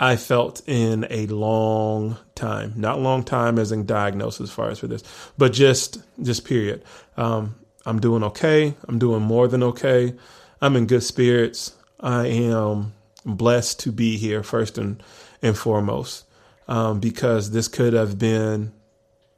I 0.00 0.16
felt 0.16 0.62
in 0.66 1.06
a 1.10 1.26
long 1.26 2.18
time. 2.34 2.74
Not 2.76 3.00
long 3.00 3.24
time 3.24 3.58
as 3.58 3.72
in 3.72 3.86
diagnosis 3.86 4.50
as 4.50 4.54
far 4.54 4.70
as 4.70 4.78
for 4.78 4.86
this, 4.86 5.02
but 5.36 5.52
just 5.52 5.98
just 6.22 6.44
period. 6.44 6.84
Um, 7.16 7.56
I'm 7.84 8.00
doing 8.00 8.22
okay. 8.24 8.74
I'm 8.86 8.98
doing 8.98 9.22
more 9.22 9.48
than 9.48 9.62
okay. 9.62 10.14
I'm 10.60 10.76
in 10.76 10.86
good 10.86 11.02
spirits. 11.02 11.74
I 12.00 12.26
am 12.26 12.92
blessed 13.24 13.80
to 13.80 13.92
be 13.92 14.16
here 14.16 14.42
first 14.42 14.78
and 14.78 15.02
and 15.42 15.56
foremost 15.56 16.24
um, 16.68 17.00
because 17.00 17.50
this 17.50 17.68
could 17.68 17.92
have 17.92 18.18
been 18.18 18.72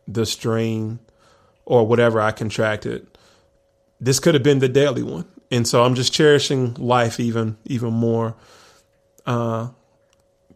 the 0.06 0.26
strain 0.26 0.98
or 1.64 1.86
whatever 1.86 2.20
I 2.20 2.32
contracted. 2.32 3.06
This 4.00 4.18
could 4.18 4.34
have 4.34 4.42
been 4.42 4.58
the 4.58 4.68
daily 4.68 5.02
one, 5.02 5.26
and 5.50 5.66
so 5.66 5.82
I'm 5.82 5.94
just 5.94 6.12
cherishing 6.12 6.74
life 6.74 7.18
even 7.18 7.56
even 7.64 7.92
more 7.92 8.34
uh, 9.26 9.68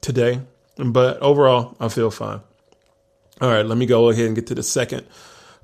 today. 0.01 0.41
But 0.77 1.21
overall, 1.21 1.77
I 1.81 1.89
feel 1.89 2.11
fine. 2.11 2.41
All 3.41 3.51
right, 3.51 3.67
let 3.67 3.79
me 3.79 3.87
go 3.87 4.11
ahead 4.11 4.27
and 4.27 4.35
get 4.35 4.47
to 4.49 4.55
the 4.55 4.63
second 4.63 5.07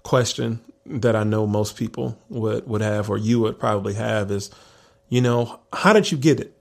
question 0.02 0.60
that 0.86 1.14
I 1.14 1.24
know 1.24 1.46
most 1.46 1.76
people 1.76 2.18
would 2.28 2.66
would 2.66 2.80
have, 2.80 3.10
or 3.10 3.18
you 3.18 3.40
would 3.40 3.58
probably 3.58 3.94
have, 3.94 4.30
is, 4.30 4.50
you 5.08 5.20
know, 5.20 5.60
how 5.72 5.92
did 5.92 6.10
you 6.10 6.18
get 6.18 6.40
it? 6.40 6.56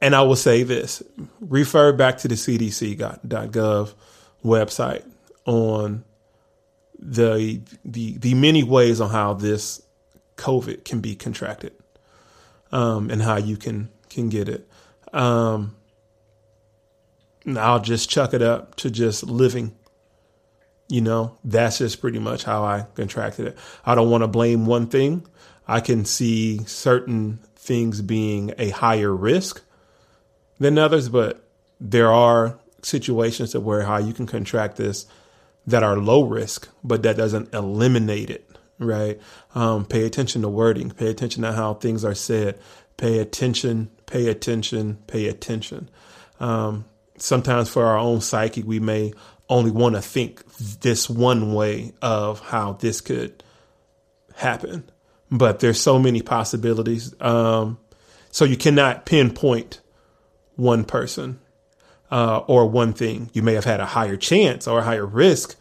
And 0.00 0.14
I 0.14 0.22
will 0.22 0.36
say 0.36 0.62
this: 0.62 1.02
refer 1.40 1.92
back 1.92 2.18
to 2.18 2.28
the 2.28 2.34
CDC.gov 2.34 3.94
website 4.44 5.04
on 5.44 6.04
the 6.98 7.60
the 7.84 8.18
the 8.18 8.34
many 8.34 8.62
ways 8.62 9.00
on 9.00 9.10
how 9.10 9.34
this 9.34 9.82
COVID 10.36 10.84
can 10.84 11.00
be 11.00 11.14
contracted, 11.14 11.72
um, 12.72 13.10
and 13.10 13.22
how 13.22 13.36
you 13.36 13.56
can 13.56 13.88
can 14.08 14.28
get 14.28 14.48
it. 14.48 14.68
Um, 15.12 15.76
I'll 17.46 17.80
just 17.80 18.10
chuck 18.10 18.34
it 18.34 18.42
up 18.42 18.74
to 18.76 18.90
just 18.90 19.24
living. 19.24 19.74
You 20.88 21.00
know, 21.00 21.36
that's 21.44 21.78
just 21.78 22.00
pretty 22.00 22.18
much 22.18 22.44
how 22.44 22.64
I 22.64 22.86
contracted 22.94 23.48
it. 23.48 23.58
I 23.84 23.94
don't 23.94 24.10
want 24.10 24.22
to 24.22 24.28
blame 24.28 24.66
one 24.66 24.86
thing. 24.86 25.26
I 25.66 25.80
can 25.80 26.04
see 26.04 26.58
certain 26.64 27.40
things 27.56 28.02
being 28.02 28.54
a 28.56 28.70
higher 28.70 29.14
risk 29.14 29.62
than 30.58 30.78
others, 30.78 31.08
but 31.08 31.44
there 31.80 32.12
are 32.12 32.58
situations 32.82 33.54
of 33.54 33.64
where 33.64 33.82
how 33.82 33.98
you 33.98 34.12
can 34.12 34.26
contract 34.26 34.76
this 34.76 35.06
that 35.66 35.82
are 35.82 35.98
low 35.98 36.22
risk, 36.22 36.68
but 36.84 37.02
that 37.02 37.16
doesn't 37.16 37.52
eliminate 37.52 38.30
it 38.30 38.45
right? 38.78 39.20
Um, 39.54 39.84
pay 39.84 40.04
attention 40.04 40.42
to 40.42 40.48
wording, 40.48 40.90
pay 40.90 41.08
attention 41.08 41.42
to 41.42 41.52
how 41.52 41.74
things 41.74 42.04
are 42.04 42.14
said, 42.14 42.58
pay 42.96 43.18
attention, 43.18 43.90
pay 44.06 44.28
attention, 44.28 44.98
pay 45.06 45.26
attention. 45.26 45.88
Um, 46.40 46.84
sometimes 47.18 47.68
for 47.68 47.84
our 47.86 47.98
own 47.98 48.20
psyche, 48.20 48.62
we 48.62 48.80
may 48.80 49.12
only 49.48 49.70
want 49.70 49.94
to 49.94 50.02
think 50.02 50.44
this 50.80 51.08
one 51.08 51.54
way 51.54 51.92
of 52.02 52.40
how 52.40 52.72
this 52.74 53.00
could 53.00 53.42
happen, 54.34 54.84
but 55.30 55.60
there's 55.60 55.80
so 55.80 55.98
many 55.98 56.20
possibilities. 56.22 57.14
Um, 57.20 57.78
so 58.30 58.44
you 58.44 58.56
cannot 58.56 59.06
pinpoint 59.06 59.80
one 60.56 60.84
person 60.84 61.38
uh, 62.10 62.38
or 62.46 62.66
one 62.68 62.92
thing. 62.92 63.30
You 63.32 63.42
may 63.42 63.54
have 63.54 63.64
had 63.64 63.80
a 63.80 63.86
higher 63.86 64.16
chance 64.16 64.66
or 64.66 64.80
a 64.80 64.84
higher 64.84 65.06
risk, 65.06 65.56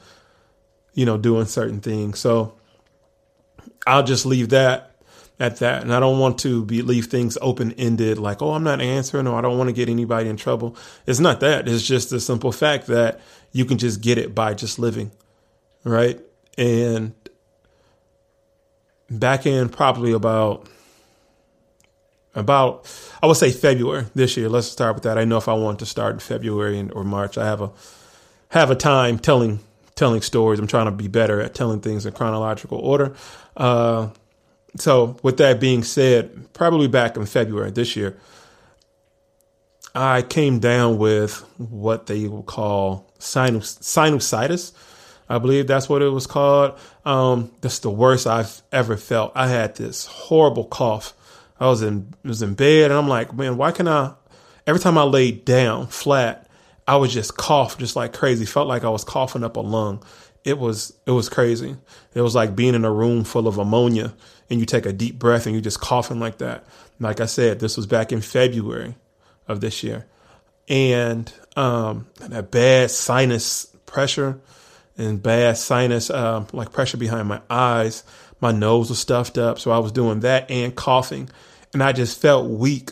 you 0.93 1.05
know, 1.05 1.17
doing 1.17 1.45
certain 1.45 1.79
things. 1.79 2.19
So 2.19 2.55
I'll 3.86 4.04
just 4.04 4.25
leave 4.25 4.50
that 4.50 4.96
at 5.39 5.58
that. 5.58 5.84
And 5.84 5.94
I 5.94 6.00
don't 6.00 6.20
want 6.20 6.39
to 6.39 6.63
be 6.63 6.82
leave 6.82 7.08
things 7.08 7.38
open 7.42 7.74
ended 7.74 8.18
like, 8.18 8.42
oh, 8.42 8.51
I'm 8.51 8.63
not 8.63 8.82
answering 8.82 9.27
or 9.27 9.38
I 9.38 9.42
don't 9.42 9.58
want 9.58 9.70
to 9.70 9.74
get 9.74 9.89
anybody 9.89 10.30
in 10.30 10.38
trouble. 10.38 10.75
It's 11.06 11.20
not 11.20 11.39
that. 11.42 11.68
It's 11.68 11.86
just 11.86 12.10
the 12.10 12.20
simple 12.20 12.51
fact 12.51 12.88
that 12.88 13.20
you 13.51 13.65
can 13.65 13.77
just 13.77 14.01
get 14.01 14.18
it 14.18 14.34
by 14.34 14.54
just 14.54 14.80
living. 14.80 15.12
Right. 15.84 16.20
And 16.58 17.13
back 19.10 19.46
in 19.46 19.70
probably 19.70 20.13
about 20.13 20.68
about 22.34 22.92
I 23.22 23.27
would 23.27 23.38
say 23.38 23.51
February 23.51 24.06
this 24.13 24.36
year. 24.36 24.50
Let's 24.50 24.68
start 24.68 24.96
with 24.96 25.04
that. 25.04 25.18
I 25.18 25.25
know 25.25 25.38
if 25.38 25.48
I 25.48 25.54
want 25.54 25.80
to 25.80 25.86
start 25.86 26.13
in 26.13 26.20
February 26.20 26.80
and, 26.80 26.92
or 26.92 27.04
March, 27.04 27.38
I 27.38 27.46
have 27.46 27.62
a 27.62 27.72
have 28.50 28.72
a 28.72 28.75
time 28.75 29.20
telling 29.20 29.60
telling 29.96 30.22
stories. 30.22 30.60
I'm 30.60 30.68
trying 30.68 30.86
to 30.86 30.92
be 30.92 31.08
better 31.08 31.42
at 31.42 31.54
telling 31.54 31.82
things 31.82 32.06
in 32.06 32.14
chronological 32.14 32.78
order. 32.78 33.16
Uh, 33.56 34.10
so, 34.78 35.18
with 35.24 35.38
that 35.38 35.60
being 35.60 35.84
said, 35.84 36.54
probably 36.54 36.88
back 36.88 37.16
in 37.16 37.25
February 37.25 37.72
this 37.72 37.96
year, 37.96 38.18
I 39.94 40.22
came 40.22 40.60
down 40.60 40.98
with 40.98 41.40
what 41.58 42.08
they 42.08 42.28
will 42.28 42.44
call 42.44 43.10
sinus, 43.18 43.78
sinusitis. 43.78 44.74
I 45.30 45.38
believe 45.38 45.68
that's 45.68 45.88
what 45.88 46.02
it 46.02 46.10
was 46.10 46.28
called. 46.28 46.78
Um, 47.06 47.52
that's 47.62 47.80
the 47.80 47.90
worst 47.90 48.28
I've 48.28 48.62
ever 48.72 48.98
felt. 48.98 49.32
I 49.34 49.48
had 49.48 49.75
this 49.75 50.06
horrible 50.06 50.66
cough. 50.66 51.14
I 51.60 51.68
was 51.68 51.82
in 51.82 52.14
was 52.24 52.42
in 52.42 52.54
bed 52.54 52.92
and 52.92 52.94
I'm 52.94 53.08
like, 53.08 53.34
man, 53.34 53.56
why 53.56 53.72
can 53.72 53.88
I? 53.88 54.14
Every 54.68 54.82
time 54.82 54.98
I 54.98 55.04
laid 55.04 55.46
down 55.46 55.88
flat, 55.88 56.45
I 56.88 56.98
would 56.98 57.10
just 57.10 57.36
cough 57.38 57.77
just 57.77 57.96
like 57.96 58.13
crazy. 58.13 58.46
Felt 58.46 58.68
like 58.68 58.84
I 58.84 58.89
was 58.89 59.04
coughing 59.04 59.44
up 59.44 59.58
a 59.58 59.62
lung. 59.62 60.04
It 60.44 60.60
was 60.60 60.94
it 61.06 61.12
was 61.12 61.30
crazy. 61.30 61.75
It 62.13 62.22
was 62.22 62.36
like 62.36 62.56
being 62.56 62.75
in 62.75 62.86
a 62.86 62.92
room 62.92 63.24
full 63.24 63.48
of 63.48 63.58
ammonia 63.58 64.13
and 64.50 64.60
you 64.60 64.65
take 64.65 64.86
a 64.86 64.94
deep 64.94 65.18
breath 65.18 65.46
and 65.46 65.56
you're 65.56 65.62
just 65.62 65.82
coughing 65.82 66.20
like 66.20 66.38
that. 66.39 66.65
Like 67.00 67.20
I 67.20 67.25
said, 67.25 67.60
this 67.60 67.77
was 67.77 67.88
back 67.88 68.12
in 68.12 68.22
February 68.22 68.96
of 69.48 69.62
this 69.62 69.84
year, 69.84 70.06
and 70.68 71.32
um, 71.56 72.08
that 72.20 72.51
bad 72.51 72.92
sinus 72.92 73.65
pressure 73.86 74.39
and 74.98 75.22
bad 75.22 75.58
sinus 75.58 76.10
uh, 76.10 76.46
like 76.54 76.72
pressure 76.72 76.98
behind 76.98 77.27
my 77.27 77.42
eyes. 77.50 78.04
My 78.39 78.51
nose 78.51 78.89
was 78.89 79.00
stuffed 79.00 79.38
up, 79.38 79.60
so 79.60 79.72
I 79.72 79.80
was 79.80 79.92
doing 79.92 80.22
that 80.22 80.50
and 80.50 80.75
coughing, 80.75 81.30
and 81.74 81.82
I 81.84 81.92
just 81.92 82.22
felt 82.22 82.50
weak. 82.50 82.92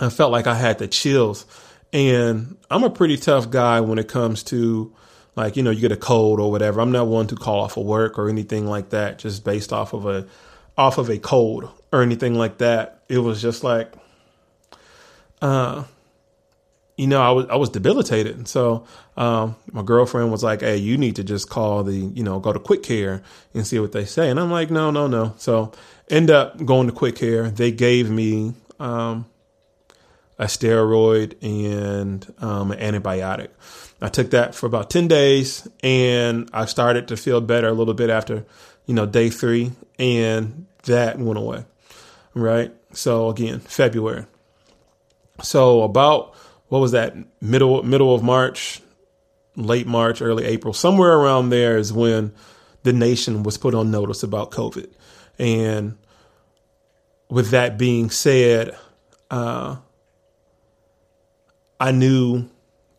I 0.00 0.08
felt 0.08 0.32
like 0.32 0.46
I 0.46 0.54
had 0.54 0.78
the 0.78 0.88
chills, 0.88 1.44
and 1.92 2.56
I'm 2.70 2.84
a 2.84 2.90
pretty 2.90 3.16
tough 3.16 3.50
guy 3.50 3.80
when 3.80 3.98
it 3.98 4.08
comes 4.08 4.42
to 4.44 4.94
like 5.36 5.56
you 5.56 5.62
know 5.62 5.70
you 5.70 5.80
get 5.80 5.92
a 5.92 5.96
cold 5.96 6.40
or 6.40 6.50
whatever. 6.50 6.80
I'm 6.80 6.92
not 6.92 7.06
one 7.06 7.26
to 7.28 7.36
call 7.36 7.60
off 7.60 7.76
of 7.76 7.84
work 7.84 8.18
or 8.18 8.28
anything 8.28 8.66
like 8.66 8.90
that, 8.90 9.18
just 9.18 9.44
based 9.44 9.72
off 9.72 9.92
of 9.92 10.06
a 10.06 10.26
off 10.76 10.98
of 10.98 11.10
a 11.10 11.18
cold 11.18 11.68
or 11.92 12.02
anything 12.02 12.34
like 12.34 12.58
that. 12.58 13.02
It 13.08 13.18
was 13.18 13.42
just 13.42 13.62
like, 13.62 13.92
uh, 15.42 15.84
you 16.96 17.06
know, 17.06 17.20
I 17.20 17.30
was 17.30 17.46
I 17.48 17.56
was 17.56 17.70
debilitated. 17.70 18.48
So 18.48 18.86
um, 19.16 19.56
my 19.70 19.82
girlfriend 19.82 20.30
was 20.30 20.42
like, 20.42 20.60
"Hey, 20.60 20.76
you 20.76 20.96
need 20.96 21.16
to 21.16 21.24
just 21.24 21.48
call 21.50 21.82
the, 21.82 21.94
you 21.94 22.22
know, 22.22 22.38
go 22.38 22.52
to 22.52 22.58
Quick 22.58 22.82
Care 22.82 23.22
and 23.54 23.66
see 23.66 23.78
what 23.78 23.92
they 23.92 24.04
say." 24.04 24.30
And 24.30 24.38
I'm 24.38 24.50
like, 24.50 24.70
"No, 24.70 24.90
no, 24.90 25.06
no." 25.06 25.34
So 25.36 25.72
end 26.10 26.30
up 26.30 26.64
going 26.64 26.86
to 26.86 26.92
Quick 26.92 27.16
Care. 27.16 27.50
They 27.50 27.72
gave 27.72 28.10
me 28.10 28.54
um, 28.78 29.26
a 30.42 30.46
steroid 30.46 31.36
and 31.40 32.34
um, 32.38 32.72
an 32.72 32.78
antibiotic. 32.78 33.50
I 34.00 34.08
took 34.08 34.30
that 34.30 34.56
for 34.56 34.66
about 34.66 34.90
ten 34.90 35.06
days, 35.06 35.68
and 35.82 36.50
I 36.52 36.64
started 36.66 37.08
to 37.08 37.16
feel 37.16 37.40
better 37.40 37.68
a 37.68 37.72
little 37.72 37.94
bit 37.94 38.10
after, 38.10 38.44
you 38.86 38.94
know, 38.94 39.06
day 39.06 39.30
three, 39.30 39.70
and 40.00 40.66
that 40.84 41.18
went 41.18 41.38
away. 41.38 41.64
Right. 42.34 42.74
So 42.92 43.28
again, 43.28 43.60
February. 43.60 44.26
So 45.42 45.82
about 45.82 46.34
what 46.68 46.80
was 46.80 46.90
that 46.92 47.14
middle 47.40 47.84
middle 47.84 48.12
of 48.12 48.24
March, 48.24 48.80
late 49.54 49.86
March, 49.86 50.20
early 50.20 50.44
April, 50.44 50.74
somewhere 50.74 51.12
around 51.12 51.50
there 51.50 51.76
is 51.78 51.92
when 51.92 52.32
the 52.82 52.92
nation 52.92 53.44
was 53.44 53.58
put 53.58 53.74
on 53.74 53.92
notice 53.92 54.24
about 54.24 54.50
COVID. 54.50 54.90
And 55.38 55.96
with 57.30 57.50
that 57.50 57.78
being 57.78 58.10
said, 58.10 58.76
uh, 59.30 59.76
I 61.82 61.90
knew 61.90 62.48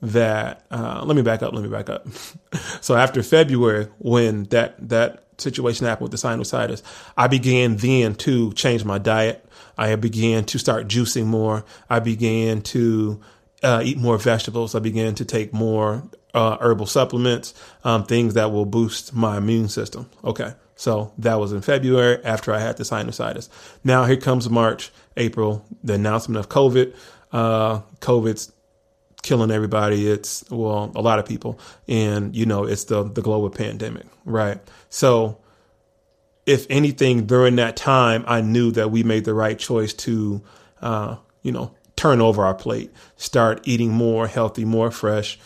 that. 0.01 0.65
Uh, 0.69 1.03
let 1.05 1.15
me 1.15 1.21
back 1.21 1.41
up. 1.41 1.53
Let 1.53 1.63
me 1.63 1.69
back 1.69 1.89
up. 1.89 2.05
so 2.81 2.95
after 2.95 3.23
February, 3.23 3.87
when 3.99 4.43
that 4.45 4.75
that 4.89 5.23
situation 5.37 5.87
happened 5.87 6.11
with 6.11 6.21
the 6.21 6.27
sinusitis, 6.27 6.83
I 7.15 7.27
began 7.27 7.77
then 7.77 8.13
to 8.15 8.51
change 8.53 8.83
my 8.83 8.97
diet. 8.97 9.45
I 9.77 9.95
began 9.95 10.43
to 10.45 10.59
start 10.59 10.89
juicing 10.89 11.27
more. 11.27 11.63
I 11.89 11.99
began 11.99 12.61
to 12.73 13.21
uh, 13.63 13.81
eat 13.85 13.97
more 13.97 14.17
vegetables. 14.17 14.75
I 14.75 14.79
began 14.79 15.15
to 15.15 15.23
take 15.23 15.53
more 15.53 16.03
uh, 16.33 16.57
herbal 16.57 16.87
supplements, 16.87 17.53
um, 17.85 18.03
things 18.03 18.33
that 18.33 18.51
will 18.51 18.65
boost 18.65 19.13
my 19.13 19.37
immune 19.37 19.69
system. 19.69 20.09
Okay. 20.25 20.53
So 20.75 21.13
that 21.19 21.35
was 21.35 21.53
in 21.53 21.61
February 21.61 22.21
after 22.25 22.53
I 22.53 22.59
had 22.59 22.75
the 22.75 22.83
sinusitis. 22.83 23.47
Now 23.81 24.03
here 24.03 24.17
comes 24.17 24.49
March, 24.49 24.91
April, 25.15 25.65
the 25.81 25.93
announcement 25.93 26.37
of 26.37 26.49
COVID. 26.49 26.93
Uh, 27.31 27.79
COVID's 28.01 28.51
killing 29.23 29.49
everybody. 29.49 30.07
It's 30.07 30.43
well, 30.51 30.91
a 30.95 31.01
lot 31.01 31.17
of 31.17 31.25
people, 31.25 31.59
and 31.87 32.35
you 32.35 32.45
know, 32.45 32.65
it's 32.65 32.83
the 32.83 33.03
the 33.03 33.21
global 33.21 33.49
pandemic, 33.49 34.05
right? 34.25 34.59
So, 34.89 35.39
if 36.45 36.67
anything, 36.69 37.25
during 37.25 37.55
that 37.55 37.75
time, 37.75 38.23
I 38.27 38.41
knew 38.41 38.71
that 38.71 38.91
we 38.91 39.01
made 39.01 39.25
the 39.25 39.33
right 39.33 39.57
choice 39.57 39.93
to, 39.93 40.43
uh, 40.81 41.15
you 41.41 41.51
know, 41.51 41.73
turn 41.95 42.21
over 42.21 42.45
our 42.45 42.53
plate, 42.53 42.91
start 43.15 43.61
eating 43.63 43.91
more 43.91 44.27
healthy, 44.27 44.65
more 44.65 44.91
fresh, 44.91 45.39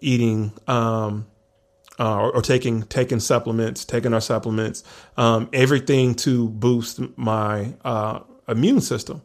eating 0.00 0.52
um, 0.66 1.26
uh, 1.98 2.16
or, 2.16 2.36
or, 2.36 2.42
taking 2.42 2.82
taking 2.84 3.20
supplements, 3.20 3.84
taking 3.84 4.12
our 4.14 4.20
supplements, 4.20 4.82
um, 5.16 5.48
everything 5.52 6.14
to 6.14 6.48
boost 6.48 7.00
my 7.16 7.74
uh, 7.84 8.20
immune 8.48 8.80
system, 8.80 9.22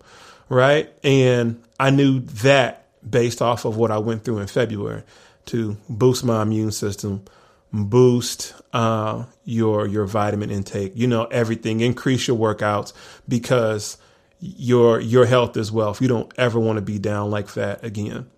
right? 0.49 0.91
And 1.03 1.63
I 1.79 1.89
knew 1.89 2.19
that 2.19 2.88
based 3.07 3.41
off 3.41 3.65
of 3.65 3.77
what 3.77 3.91
I 3.91 3.97
went 3.97 4.23
through 4.23 4.39
in 4.39 4.47
February 4.47 5.03
to 5.47 5.77
boost 5.87 6.23
my 6.23 6.41
immune 6.41 6.71
system, 6.71 7.25
boost 7.71 8.53
uh, 8.73 9.25
your 9.45 9.87
your 9.87 10.05
vitamin 10.05 10.51
intake, 10.51 10.93
you 10.95 11.07
know, 11.07 11.25
everything, 11.25 11.81
increase 11.81 12.27
your 12.27 12.37
workouts 12.37 12.93
because 13.27 13.97
your 14.39 14.99
your 14.99 15.25
health 15.25 15.57
as 15.57 15.71
well. 15.71 15.91
If 15.91 16.01
you 16.01 16.07
don't 16.07 16.31
ever 16.37 16.59
want 16.59 16.77
to 16.77 16.81
be 16.81 16.99
down 16.99 17.31
like 17.31 17.53
that 17.53 17.83
again. 17.83 18.29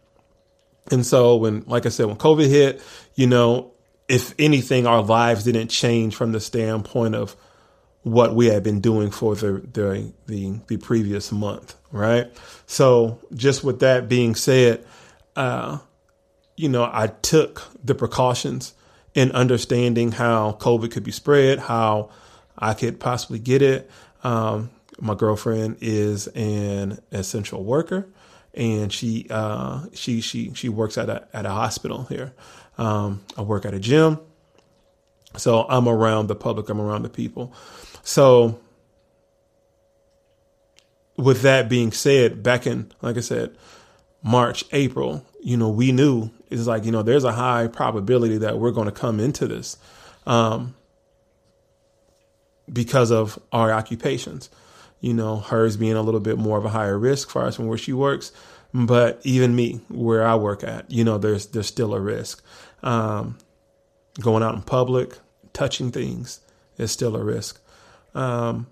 And 0.90 1.06
so 1.06 1.36
when, 1.36 1.64
like 1.68 1.86
I 1.86 1.90
said, 1.90 2.08
when 2.08 2.18
COVID 2.18 2.50
hit, 2.50 2.82
you 3.16 3.28
know, 3.28 3.72
if 4.08 4.34
anything, 4.40 4.88
our 4.88 5.02
lives 5.02 5.44
didn't 5.44 5.70
change 5.70 6.16
from 6.16 6.32
the 6.32 6.40
standpoint 6.40 7.16
of 7.16 7.36
what 8.04 8.36
we 8.36 8.48
had 8.48 8.64
been 8.64 8.82
doing 8.82 9.12
for 9.12 9.36
the 9.36 9.64
the 9.74 10.14
the, 10.28 10.60
the 10.68 10.78
previous 10.78 11.32
month, 11.32 11.76
right? 11.92 12.32
So 12.66 13.20
just 13.34 13.64
with 13.64 13.80
that 13.80 14.08
being 14.08 14.36
said, 14.36 14.86
uh, 15.36 15.80
you 16.56 16.70
know, 16.70 16.90
I 16.92 17.08
took 17.08 17.64
the 17.84 17.96
precautions 17.96 18.74
in 19.14 19.32
understanding 19.32 20.12
how 20.12 20.54
COVID 20.54 20.92
could 20.92 21.04
be 21.04 21.12
spread, 21.12 21.60
how 21.60 22.10
I 22.58 22.74
could 22.74 23.00
possibly 23.00 23.40
get 23.40 23.62
it. 23.62 23.90
Um, 24.24 24.70
my 25.00 25.16
girlfriend 25.16 25.78
is 25.82 26.28
an 26.28 27.00
essential 27.12 27.64
worker, 27.64 28.08
and 28.54 28.94
she 28.94 29.26
uh, 29.30 29.86
she 29.94 30.22
she 30.22 30.54
she 30.54 30.70
works 30.70 30.98
at 30.98 31.10
a 31.10 31.28
at 31.34 31.46
a 31.46 31.50
hospital 31.50 32.04
here. 32.04 32.34
Um, 32.78 33.22
I 33.38 33.42
work 33.42 33.66
at 33.66 33.74
a 33.74 33.80
gym, 33.80 34.20
so 35.38 35.66
I'm 35.68 35.88
around 35.88 36.28
the 36.28 36.36
public. 36.36 36.70
I'm 36.70 36.80
around 36.80 37.04
the 37.04 37.10
people. 37.10 37.54
So, 38.04 38.60
with 41.22 41.42
that 41.44 41.70
being 41.70 41.92
said, 41.92 42.44
back 42.44 42.68
in 42.68 42.92
like 43.02 43.18
I 43.18 43.22
said, 43.22 43.56
March, 44.24 44.64
April, 44.72 45.26
you 45.42 45.58
know, 45.58 45.70
we 45.70 45.92
knew 45.92 46.30
it's 46.50 46.68
like 46.68 46.86
you 46.86 46.92
know 46.92 47.04
there's 47.04 47.24
a 47.24 47.32
high 47.32 47.68
probability 47.68 48.38
that 48.40 48.60
we're 48.60 48.72
going 48.72 48.88
to 48.88 48.92
come 48.92 49.20
into 49.20 49.48
this. 49.48 49.78
Um, 50.26 50.76
because 52.72 53.12
of 53.12 53.40
our 53.52 53.72
occupations 53.74 54.50
you 55.02 55.16
know, 55.16 55.38
hers 55.38 55.76
being 55.76 55.98
a 55.98 56.02
little 56.02 56.20
bit 56.20 56.38
more 56.38 56.58
of 56.58 56.64
a 56.64 56.70
higher 56.70 56.98
risk 56.98 57.30
for 57.30 57.44
us 57.44 57.56
from 57.56 57.68
where 57.68 57.78
she 57.78 57.92
works. 57.92 58.32
But 58.74 59.20
even 59.24 59.56
me, 59.56 59.82
where 59.90 60.26
I 60.26 60.36
work 60.36 60.64
at, 60.64 60.90
you 60.90 61.04
know, 61.04 61.18
there's 61.18 61.48
there's 61.48 61.68
still 61.68 61.94
a 61.94 62.00
risk. 62.00 62.42
Um, 62.84 63.38
going 64.22 64.44
out 64.44 64.56
in 64.56 64.62
public, 64.62 65.18
touching 65.52 65.92
things 65.92 66.40
is 66.78 66.92
still 66.92 67.18
a 67.18 67.24
risk. 67.24 67.60
Um, 68.16 68.68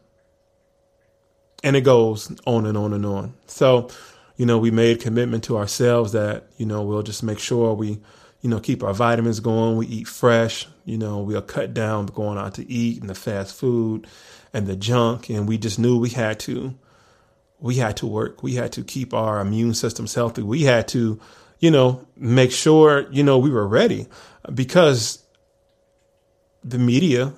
and 1.64 1.76
it 1.76 1.82
goes 1.82 2.32
on 2.46 2.66
and 2.66 2.78
on 2.78 2.94
and 2.94 3.06
on. 3.06 3.34
So, 3.48 3.90
you 4.38 4.46
know, 4.46 4.58
we 4.58 4.72
made 4.72 5.02
commitment 5.02 5.44
to 5.46 5.58
ourselves 5.58 6.14
that, 6.14 6.46
you 6.58 6.66
know, 6.66 6.82
we'll 6.84 7.04
just 7.04 7.24
make 7.24 7.40
sure 7.40 7.74
we, 7.74 8.00
you 8.42 8.50
know, 8.50 8.60
keep 8.60 8.84
our 8.84 8.94
vitamins 8.94 9.40
going. 9.40 9.76
We 9.76 9.88
eat 9.88 10.08
fresh. 10.08 10.68
You 10.86 10.98
know, 10.98 11.20
we'll 11.20 11.42
cut 11.42 11.74
down 11.74 12.06
going 12.06 12.38
out 12.38 12.56
to 12.56 12.70
eat 12.72 13.02
and 13.02 13.10
the 13.10 13.16
fast 13.16 13.56
food 13.56 14.08
and 14.54 14.66
the 14.66 14.76
junk. 14.76 15.30
And 15.30 15.48
we 15.48 15.58
just 15.58 15.78
knew 15.78 16.00
we 16.00 16.10
had 16.10 16.40
to, 16.42 16.74
we 17.60 17.76
had 17.76 17.98
to 17.98 18.08
work. 18.08 18.42
We 18.42 18.56
had 18.56 18.72
to 18.74 18.84
keep 18.84 19.14
our 19.14 19.42
immune 19.42 19.74
systems 19.74 20.14
healthy. 20.14 20.42
We 20.42 20.64
had 20.64 20.88
to, 20.90 21.20
you 21.60 21.72
know, 21.72 22.08
make 22.16 22.52
sure, 22.52 23.12
you 23.12 23.24
know, 23.24 23.38
we 23.38 23.50
were 23.50 23.68
ready 23.68 24.08
because 24.54 25.22
the 26.64 26.80
media, 26.80 27.34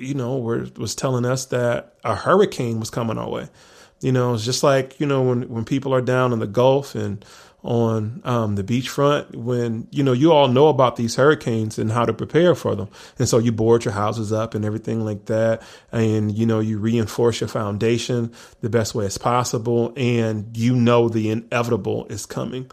you 0.00 0.14
know, 0.14 0.38
were, 0.38 0.66
was 0.76 0.94
telling 0.94 1.24
us 1.24 1.46
that 1.46 1.94
a 2.04 2.14
hurricane 2.14 2.80
was 2.80 2.90
coming 2.90 3.18
our 3.18 3.28
way. 3.28 3.48
You 4.00 4.12
know, 4.12 4.34
it's 4.34 4.44
just 4.44 4.62
like, 4.62 4.98
you 5.00 5.06
know, 5.06 5.22
when, 5.22 5.48
when 5.48 5.64
people 5.64 5.92
are 5.92 6.00
down 6.00 6.32
in 6.32 6.38
the 6.38 6.46
Gulf 6.46 6.94
and, 6.94 7.24
on 7.64 8.22
um, 8.24 8.54
the 8.54 8.62
beachfront 8.62 9.34
when 9.34 9.88
you 9.90 10.04
know 10.04 10.12
you 10.12 10.32
all 10.32 10.46
know 10.46 10.68
about 10.68 10.94
these 10.94 11.16
hurricanes 11.16 11.76
and 11.76 11.90
how 11.90 12.04
to 12.04 12.12
prepare 12.12 12.54
for 12.54 12.76
them 12.76 12.88
and 13.18 13.28
so 13.28 13.38
you 13.38 13.50
board 13.50 13.84
your 13.84 13.92
houses 13.92 14.32
up 14.32 14.54
and 14.54 14.64
everything 14.64 15.04
like 15.04 15.24
that 15.24 15.60
and 15.90 16.38
you 16.38 16.46
know 16.46 16.60
you 16.60 16.78
reinforce 16.78 17.40
your 17.40 17.48
foundation 17.48 18.32
the 18.60 18.70
best 18.70 18.94
way 18.94 19.04
as 19.04 19.18
possible 19.18 19.92
and 19.96 20.56
you 20.56 20.72
know 20.72 21.08
the 21.08 21.30
inevitable 21.30 22.06
is 22.06 22.26
coming 22.26 22.70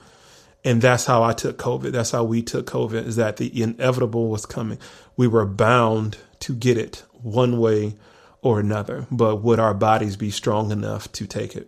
And 0.66 0.82
that's 0.82 1.06
how 1.06 1.22
I 1.22 1.34
took 1.34 1.58
COVID. 1.60 1.92
That's 1.92 2.10
how 2.10 2.24
we 2.24 2.42
took 2.42 2.66
COVID 2.66 3.06
is 3.06 3.18
that 3.18 3.38
the 3.38 3.62
inevitable 3.62 4.30
was 4.30 4.48
coming. 4.48 4.80
We 5.16 5.28
were 5.28 5.46
bound 5.46 6.18
to 6.40 6.56
get 6.56 6.78
it 6.78 7.04
one 7.26 7.60
way 7.60 7.96
or 8.42 8.60
another, 8.60 9.08
but 9.10 9.38
would 9.38 9.60
our 9.60 9.74
bodies 9.74 10.16
be 10.16 10.30
strong 10.30 10.72
enough 10.72 11.12
to 11.12 11.26
take 11.26 11.56
it? 11.56 11.68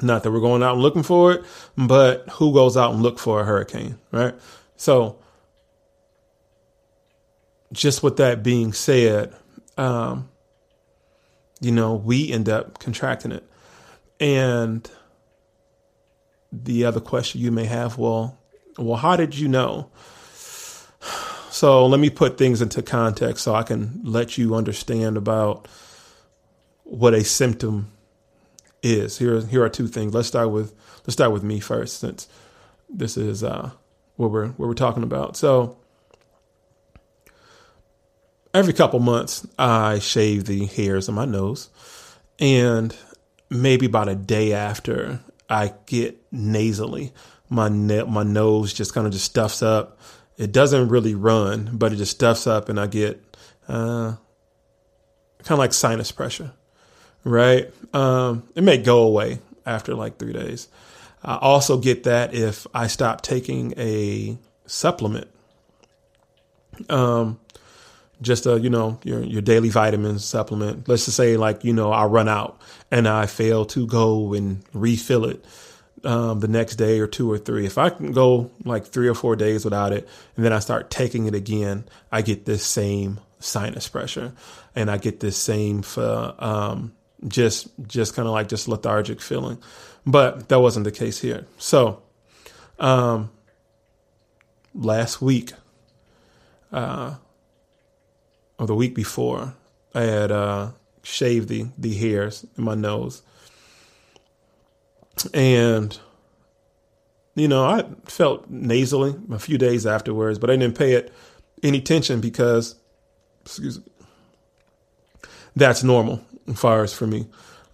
Not 0.00 0.22
that 0.22 0.30
we're 0.30 0.40
going 0.40 0.62
out 0.62 0.74
and 0.74 0.82
looking 0.82 1.02
for 1.02 1.32
it, 1.32 1.44
but 1.76 2.28
who 2.30 2.52
goes 2.54 2.76
out 2.76 2.92
and 2.92 3.02
look 3.02 3.18
for 3.18 3.40
a 3.40 3.44
hurricane, 3.44 3.98
right? 4.12 4.34
So, 4.76 5.18
just 7.72 8.02
with 8.02 8.16
that 8.18 8.44
being 8.44 8.72
said, 8.72 9.34
um, 9.76 10.28
you 11.60 11.72
know, 11.72 11.94
we 11.94 12.30
end 12.30 12.48
up 12.48 12.78
contracting 12.78 13.32
it. 13.32 13.44
And 14.20 14.88
the 16.52 16.84
other 16.84 17.00
question 17.00 17.40
you 17.40 17.50
may 17.50 17.64
have, 17.64 17.98
well, 17.98 18.38
well, 18.78 18.96
how 18.96 19.16
did 19.16 19.36
you 19.36 19.48
know? 19.48 19.90
So 21.54 21.86
let 21.86 22.00
me 22.00 22.10
put 22.10 22.36
things 22.36 22.60
into 22.60 22.82
context 22.82 23.44
so 23.44 23.54
I 23.54 23.62
can 23.62 24.00
let 24.02 24.36
you 24.36 24.56
understand 24.56 25.16
about 25.16 25.68
what 26.82 27.14
a 27.14 27.22
symptom 27.22 27.92
is. 28.82 29.18
Here, 29.18 29.40
here 29.40 29.62
are 29.62 29.68
two 29.68 29.86
things. 29.86 30.12
Let's 30.12 30.26
start 30.26 30.50
with 30.50 30.74
let's 31.04 31.12
start 31.12 31.30
with 31.30 31.44
me 31.44 31.60
first, 31.60 32.00
since 32.00 32.26
this 32.90 33.16
is 33.16 33.44
uh, 33.44 33.70
what 34.16 34.32
we're 34.32 34.48
what 34.48 34.66
we're 34.66 34.74
talking 34.74 35.04
about. 35.04 35.36
So 35.36 35.78
every 38.52 38.72
couple 38.72 38.98
months, 38.98 39.46
I 39.56 40.00
shave 40.00 40.46
the 40.46 40.66
hairs 40.66 41.08
on 41.08 41.14
my 41.14 41.24
nose, 41.24 41.70
and 42.40 42.96
maybe 43.48 43.86
about 43.86 44.08
a 44.08 44.16
day 44.16 44.54
after, 44.54 45.20
I 45.48 45.74
get 45.86 46.20
nasally. 46.32 47.12
My 47.48 47.68
ne- 47.68 48.02
my 48.02 48.24
nose 48.24 48.72
just 48.72 48.92
kind 48.92 49.06
of 49.06 49.12
just 49.12 49.26
stuffs 49.26 49.62
up. 49.62 50.00
It 50.36 50.52
doesn't 50.52 50.88
really 50.88 51.14
run, 51.14 51.70
but 51.72 51.92
it 51.92 51.96
just 51.96 52.12
stuffs 52.12 52.46
up, 52.46 52.68
and 52.68 52.78
I 52.78 52.86
get 52.86 53.22
uh, 53.68 54.16
kind 55.38 55.50
of 55.50 55.58
like 55.58 55.72
sinus 55.72 56.10
pressure. 56.10 56.52
Right? 57.24 57.72
Um, 57.94 58.42
it 58.54 58.62
may 58.62 58.78
go 58.78 59.04
away 59.04 59.38
after 59.64 59.94
like 59.94 60.18
three 60.18 60.32
days. 60.32 60.68
I 61.22 61.36
also 61.36 61.78
get 61.78 62.04
that 62.04 62.34
if 62.34 62.66
I 62.74 62.86
stop 62.86 63.22
taking 63.22 63.72
a 63.78 64.36
supplement. 64.66 65.28
Um, 66.90 67.40
just 68.20 68.46
a 68.46 68.58
you 68.58 68.70
know 68.70 68.98
your 69.04 69.22
your 69.22 69.42
daily 69.42 69.70
vitamin 69.70 70.18
supplement. 70.18 70.88
Let's 70.88 71.04
just 71.04 71.16
say 71.16 71.36
like 71.36 71.64
you 71.64 71.72
know 71.72 71.92
I 71.92 72.04
run 72.06 72.28
out 72.28 72.60
and 72.90 73.08
I 73.08 73.26
fail 73.26 73.64
to 73.66 73.86
go 73.86 74.34
and 74.34 74.62
refill 74.72 75.24
it 75.24 75.44
um, 76.04 76.40
the 76.40 76.48
next 76.48 76.76
day 76.76 77.00
or 77.00 77.06
two 77.06 77.30
or 77.30 77.38
three. 77.38 77.66
If 77.66 77.78
I 77.78 77.90
can 77.90 78.12
go 78.12 78.50
like 78.64 78.86
three 78.86 79.08
or 79.08 79.14
four 79.14 79.36
days 79.36 79.64
without 79.64 79.92
it, 79.92 80.08
and 80.36 80.44
then 80.44 80.52
I 80.52 80.58
start 80.58 80.90
taking 80.90 81.26
it 81.26 81.34
again, 81.34 81.84
I 82.12 82.22
get 82.22 82.44
this 82.44 82.64
same 82.64 83.20
sinus 83.40 83.88
pressure, 83.88 84.32
and 84.74 84.90
I 84.90 84.98
get 84.98 85.20
this 85.20 85.36
same 85.36 85.82
um, 85.96 86.92
just 87.26 87.68
just 87.86 88.14
kind 88.14 88.28
of 88.28 88.34
like 88.34 88.48
just 88.48 88.68
lethargic 88.68 89.20
feeling. 89.20 89.62
But 90.06 90.48
that 90.48 90.60
wasn't 90.60 90.84
the 90.84 90.92
case 90.92 91.20
here. 91.20 91.46
So 91.58 92.02
um, 92.78 93.30
last 94.74 95.22
week. 95.22 95.52
Uh, 96.72 97.14
or 98.58 98.66
the 98.66 98.74
week 98.74 98.94
before, 98.94 99.54
I 99.94 100.02
had 100.02 100.32
uh, 100.32 100.70
shaved 101.02 101.48
the 101.48 101.66
the 101.78 101.94
hairs 101.94 102.46
in 102.56 102.64
my 102.64 102.74
nose, 102.74 103.22
and 105.32 105.98
you 107.34 107.48
know 107.48 107.64
I 107.64 107.84
felt 108.04 108.48
nasally 108.50 109.14
a 109.30 109.38
few 109.38 109.58
days 109.58 109.86
afterwards, 109.86 110.38
but 110.38 110.50
I 110.50 110.56
didn't 110.56 110.78
pay 110.78 110.92
it 110.92 111.12
any 111.62 111.78
attention 111.78 112.20
because, 112.20 112.76
excuse 113.44 113.78
me, 113.78 113.84
that's 115.56 115.82
normal 115.82 116.20
as 116.48 116.58
far 116.58 116.82
as 116.82 116.92
for 116.92 117.06
me. 117.06 117.26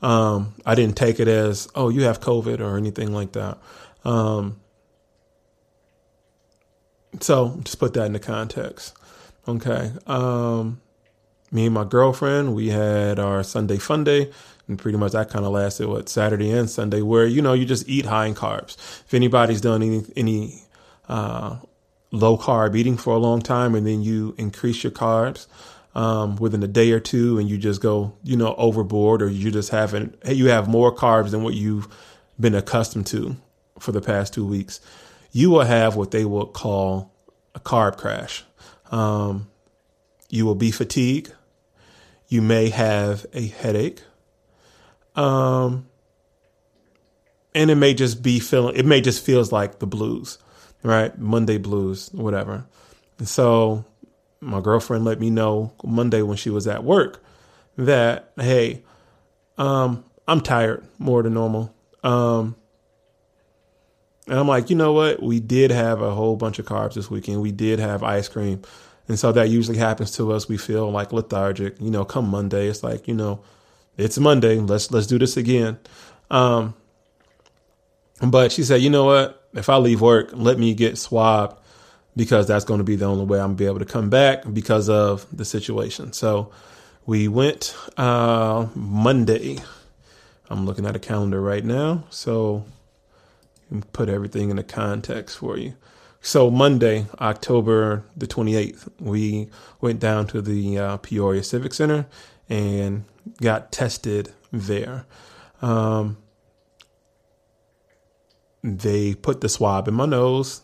Um, 0.02 0.54
I 0.64 0.74
didn't 0.74 0.96
take 0.96 1.20
it 1.20 1.28
as 1.28 1.68
oh 1.74 1.88
you 1.88 2.02
have 2.02 2.20
COVID 2.20 2.60
or 2.60 2.76
anything 2.76 3.12
like 3.12 3.32
that. 3.32 3.58
Um, 4.04 4.60
so 7.20 7.58
just 7.64 7.78
put 7.78 7.94
that 7.94 8.06
into 8.06 8.18
context. 8.18 8.96
Okay. 9.48 9.92
Um, 10.06 10.80
me 11.50 11.66
and 11.66 11.74
my 11.74 11.84
girlfriend, 11.84 12.54
we 12.54 12.68
had 12.68 13.18
our 13.18 13.42
Sunday 13.42 13.78
fun 13.78 14.04
day, 14.04 14.30
and 14.70 14.78
pretty 14.78 14.96
much 14.96 15.12
that 15.12 15.28
kind 15.28 15.44
of 15.44 15.52
lasted 15.52 15.88
what 15.88 16.08
Saturday 16.08 16.50
and 16.50 16.70
Sunday, 16.70 17.02
where 17.02 17.26
you 17.26 17.42
know 17.42 17.52
you 17.52 17.66
just 17.66 17.88
eat 17.88 18.06
high 18.06 18.26
in 18.26 18.34
carbs. 18.34 18.76
If 19.04 19.12
anybody's 19.12 19.60
done 19.60 19.82
any 19.82 20.02
any 20.16 20.62
uh, 21.08 21.58
low 22.12 22.38
carb 22.38 22.76
eating 22.76 22.96
for 22.96 23.14
a 23.14 23.18
long 23.18 23.42
time, 23.42 23.74
and 23.74 23.86
then 23.86 24.02
you 24.02 24.34
increase 24.38 24.82
your 24.82 24.92
carbs 24.92 25.46
um, 25.94 26.36
within 26.36 26.62
a 26.62 26.68
day 26.68 26.92
or 26.92 27.00
two, 27.00 27.38
and 27.38 27.50
you 27.50 27.58
just 27.58 27.82
go 27.82 28.14
you 28.22 28.36
know 28.36 28.54
overboard, 28.54 29.20
or 29.20 29.28
you 29.28 29.50
just 29.50 29.70
haven't 29.70 30.16
you 30.26 30.46
have 30.46 30.68
more 30.68 30.94
carbs 30.94 31.32
than 31.32 31.42
what 31.42 31.54
you've 31.54 31.88
been 32.38 32.54
accustomed 32.54 33.06
to 33.08 33.36
for 33.78 33.92
the 33.92 34.00
past 34.00 34.32
two 34.32 34.46
weeks, 34.46 34.80
you 35.32 35.50
will 35.50 35.64
have 35.64 35.96
what 35.96 36.10
they 36.10 36.24
will 36.24 36.46
call 36.46 37.12
a 37.54 37.60
carb 37.60 37.96
crash. 37.96 38.44
Um, 38.90 39.48
you 40.28 40.46
will 40.46 40.54
be 40.54 40.70
fatigued. 40.70 41.32
You 42.28 42.40
may 42.40 42.68
have 42.68 43.26
a 43.32 43.46
headache. 43.48 44.02
Um, 45.16 45.86
and 47.54 47.70
it 47.70 47.74
may 47.74 47.94
just 47.94 48.22
be 48.22 48.38
feeling, 48.40 48.76
it 48.76 48.86
may 48.86 49.00
just 49.00 49.24
feels 49.24 49.52
like 49.52 49.78
the 49.78 49.86
blues, 49.86 50.38
right? 50.82 51.16
Monday 51.18 51.58
blues, 51.58 52.10
whatever. 52.12 52.64
And 53.18 53.28
so 53.28 53.84
my 54.40 54.60
girlfriend 54.60 55.04
let 55.04 55.20
me 55.20 55.30
know 55.30 55.72
Monday 55.84 56.22
when 56.22 56.36
she 56.36 56.50
was 56.50 56.66
at 56.66 56.84
work 56.84 57.22
that, 57.76 58.32
hey, 58.36 58.82
um, 59.58 60.04
I'm 60.26 60.40
tired 60.40 60.84
more 60.98 61.22
than 61.22 61.34
normal. 61.34 61.74
Um, 62.02 62.56
and 64.26 64.38
I'm 64.38 64.46
like, 64.46 64.70
you 64.70 64.76
know 64.76 64.92
what? 64.92 65.22
We 65.22 65.40
did 65.40 65.70
have 65.70 66.00
a 66.02 66.14
whole 66.14 66.36
bunch 66.36 66.58
of 66.58 66.66
carbs 66.66 66.94
this 66.94 67.10
weekend. 67.10 67.42
We 67.42 67.50
did 67.50 67.80
have 67.80 68.02
ice 68.02 68.28
cream. 68.28 68.62
And 69.08 69.18
so 69.18 69.32
that 69.32 69.48
usually 69.48 69.78
happens 69.78 70.12
to 70.12 70.32
us. 70.32 70.48
We 70.48 70.56
feel 70.56 70.88
like 70.90 71.12
lethargic. 71.12 71.80
You 71.80 71.90
know, 71.90 72.04
come 72.04 72.28
Monday, 72.28 72.68
it's 72.68 72.84
like, 72.84 73.08
you 73.08 73.14
know, 73.14 73.42
it's 73.96 74.18
Monday. 74.18 74.58
Let's 74.58 74.90
let's 74.90 75.06
do 75.06 75.18
this 75.18 75.36
again. 75.36 75.78
Um, 76.30 76.74
but 78.22 78.52
she 78.52 78.62
said, 78.62 78.82
you 78.82 78.90
know 78.90 79.04
what? 79.04 79.48
If 79.54 79.68
I 79.68 79.76
leave 79.76 80.00
work, 80.00 80.30
let 80.32 80.58
me 80.58 80.74
get 80.74 80.98
swabbed 80.98 81.56
because 82.16 82.46
that's 82.46 82.64
going 82.64 82.78
to 82.78 82.84
be 82.84 82.96
the 82.96 83.06
only 83.06 83.24
way 83.24 83.38
I'm 83.38 83.48
gonna 83.48 83.54
be 83.56 83.66
able 83.66 83.78
to 83.78 83.84
come 83.84 84.10
back 84.10 84.42
because 84.52 84.88
of 84.88 85.26
the 85.32 85.44
situation. 85.44 86.12
So 86.12 86.52
we 87.06 87.28
went 87.28 87.74
uh, 87.96 88.66
Monday. 88.74 89.58
I'm 90.48 90.66
looking 90.66 90.86
at 90.86 90.96
a 90.96 90.98
calendar 90.98 91.40
right 91.40 91.64
now. 91.64 92.04
So 92.10 92.64
put 93.92 94.08
everything 94.08 94.50
in 94.50 94.56
the 94.56 94.64
context 94.64 95.38
for 95.38 95.56
you. 95.56 95.74
So 96.20 96.50
Monday, 96.50 97.06
October 97.20 98.04
the 98.16 98.26
28th, 98.26 98.88
we 98.98 99.48
went 99.80 100.00
down 100.00 100.26
to 100.28 100.42
the 100.42 100.78
uh, 100.78 100.96
Peoria 100.98 101.42
Civic 101.42 101.72
Center 101.72 102.06
and 102.48 103.04
got 103.40 103.72
tested 103.72 104.32
there. 104.52 105.06
Um, 105.62 106.18
they 108.62 109.14
put 109.14 109.40
the 109.40 109.48
swab 109.48 109.88
in 109.88 109.94
my 109.94 110.06
nose, 110.06 110.62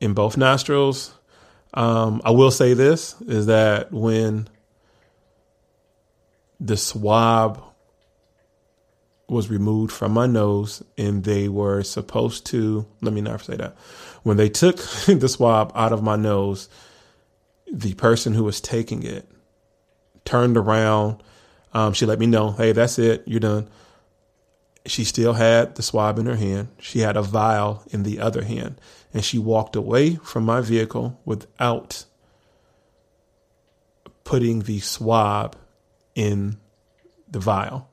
in 0.00 0.14
both 0.14 0.36
nostrils. 0.36 1.14
Um, 1.72 2.20
I 2.24 2.30
will 2.30 2.50
say 2.50 2.74
this 2.74 3.20
is 3.22 3.46
that 3.46 3.90
when 3.92 4.48
the 6.60 6.76
swab 6.76 7.62
was 9.28 9.50
removed 9.50 9.92
from 9.92 10.12
my 10.12 10.26
nose 10.26 10.82
and 10.96 11.24
they 11.24 11.48
were 11.48 11.82
supposed 11.82 12.46
to 12.46 12.86
let 13.00 13.12
me 13.12 13.20
not 13.20 13.40
say 13.40 13.56
that 13.56 13.74
when 14.22 14.36
they 14.36 14.48
took 14.48 14.76
the 15.06 15.28
swab 15.28 15.72
out 15.74 15.92
of 15.92 16.02
my 16.02 16.14
nose 16.14 16.68
the 17.72 17.94
person 17.94 18.34
who 18.34 18.44
was 18.44 18.60
taking 18.60 19.02
it 19.02 19.26
turned 20.24 20.56
around 20.56 21.22
um, 21.74 21.92
she 21.92 22.06
let 22.06 22.18
me 22.18 22.26
know 22.26 22.52
hey 22.52 22.72
that's 22.72 22.98
it 22.98 23.22
you're 23.26 23.40
done 23.40 23.68
she 24.86 25.04
still 25.04 25.32
had 25.32 25.74
the 25.76 25.82
swab 25.82 26.18
in 26.18 26.26
her 26.26 26.36
hand 26.36 26.68
she 26.78 27.00
had 27.00 27.16
a 27.16 27.22
vial 27.22 27.82
in 27.90 28.02
the 28.02 28.20
other 28.20 28.44
hand 28.44 28.80
and 29.12 29.24
she 29.24 29.38
walked 29.38 29.76
away 29.76 30.16
from 30.16 30.44
my 30.44 30.60
vehicle 30.60 31.20
without 31.24 32.04
putting 34.24 34.60
the 34.60 34.80
swab 34.80 35.56
in 36.14 36.56
the 37.28 37.40
vial 37.40 37.88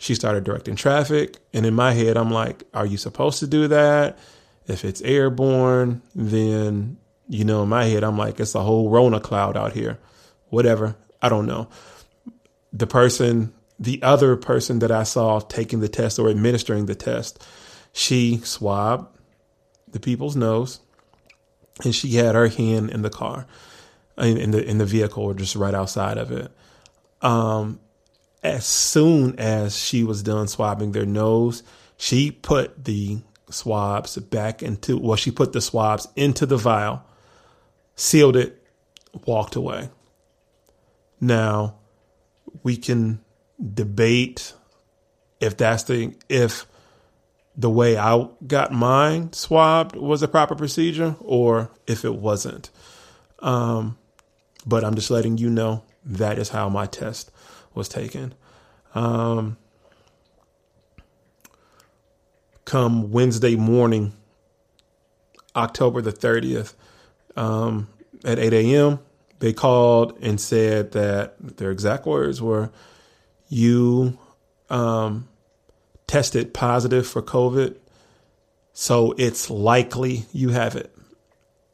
she 0.00 0.14
started 0.14 0.44
directing 0.44 0.76
traffic. 0.76 1.36
And 1.52 1.66
in 1.66 1.74
my 1.74 1.92
head, 1.92 2.16
I'm 2.16 2.30
like, 2.30 2.64
are 2.72 2.86
you 2.86 2.96
supposed 2.96 3.38
to 3.40 3.46
do 3.46 3.68
that? 3.68 4.18
If 4.66 4.82
it's 4.82 5.02
airborne, 5.02 6.00
then, 6.14 6.96
you 7.28 7.44
know, 7.44 7.62
in 7.62 7.68
my 7.68 7.84
head, 7.84 8.02
I'm 8.02 8.16
like, 8.16 8.40
it's 8.40 8.54
a 8.54 8.62
whole 8.62 8.88
Rona 8.88 9.20
cloud 9.20 9.58
out 9.58 9.74
here. 9.74 9.98
Whatever. 10.48 10.96
I 11.20 11.28
don't 11.28 11.44
know. 11.44 11.68
The 12.72 12.86
person, 12.86 13.52
the 13.78 14.02
other 14.02 14.36
person 14.36 14.78
that 14.80 14.90
I 14.90 15.02
saw 15.02 15.40
taking 15.40 15.80
the 15.80 15.88
test 15.88 16.18
or 16.18 16.28
administering 16.28 16.86
the 16.86 16.94
test, 16.94 17.44
she 17.92 18.38
swabbed 18.38 19.06
the 19.90 20.00
people's 20.00 20.36
nose, 20.36 20.80
and 21.84 21.94
she 21.94 22.14
had 22.14 22.34
her 22.34 22.48
hand 22.48 22.90
in 22.90 23.02
the 23.02 23.10
car, 23.10 23.46
in, 24.16 24.36
in 24.36 24.50
the 24.52 24.64
in 24.64 24.78
the 24.78 24.86
vehicle, 24.86 25.24
or 25.24 25.34
just 25.34 25.56
right 25.56 25.74
outside 25.74 26.18
of 26.18 26.30
it. 26.30 26.50
Um, 27.22 27.80
as 28.42 28.64
soon 28.64 29.38
as 29.38 29.76
she 29.76 30.04
was 30.04 30.22
done 30.22 30.48
swabbing 30.48 30.92
their 30.92 31.06
nose, 31.06 31.62
she 31.96 32.30
put 32.30 32.84
the 32.84 33.18
swabs 33.50 34.16
back 34.16 34.62
into 34.62 34.96
well, 34.98 35.16
she 35.16 35.30
put 35.30 35.52
the 35.52 35.60
swabs 35.60 36.08
into 36.16 36.46
the 36.46 36.56
vial, 36.56 37.04
sealed 37.96 38.36
it, 38.36 38.62
walked 39.26 39.56
away. 39.56 39.90
Now, 41.20 41.79
we 42.62 42.76
can 42.76 43.20
debate 43.74 44.54
if 45.40 45.56
that's 45.56 45.84
the 45.84 46.14
if 46.28 46.66
the 47.56 47.70
way 47.70 47.96
I 47.96 48.28
got 48.46 48.72
mine 48.72 49.32
swabbed 49.32 49.96
was 49.96 50.22
a 50.22 50.28
proper 50.28 50.54
procedure 50.54 51.16
or 51.20 51.70
if 51.86 52.04
it 52.04 52.14
wasn't. 52.14 52.70
Um, 53.40 53.98
but 54.66 54.84
I'm 54.84 54.94
just 54.94 55.10
letting 55.10 55.38
you 55.38 55.50
know 55.50 55.82
that 56.04 56.38
is 56.38 56.50
how 56.50 56.68
my 56.68 56.86
test 56.86 57.30
was 57.74 57.88
taken. 57.88 58.34
Um, 58.94 59.56
come 62.64 63.10
Wednesday 63.10 63.56
morning, 63.56 64.12
October 65.54 66.00
the 66.02 66.12
30th, 66.12 66.74
um, 67.36 67.88
at 68.24 68.38
8 68.38 68.52
a.m., 68.52 69.00
they 69.40 69.52
called 69.52 70.18
and 70.20 70.40
said 70.40 70.92
that 70.92 71.34
their 71.56 71.70
exact 71.70 72.06
words 72.06 72.40
were, 72.40 72.70
You 73.48 74.18
um, 74.68 75.28
tested 76.06 76.54
positive 76.54 77.06
for 77.06 77.22
COVID, 77.22 77.76
so 78.72 79.14
it's 79.18 79.50
likely 79.50 80.26
you 80.32 80.50
have 80.50 80.76
it. 80.76 80.94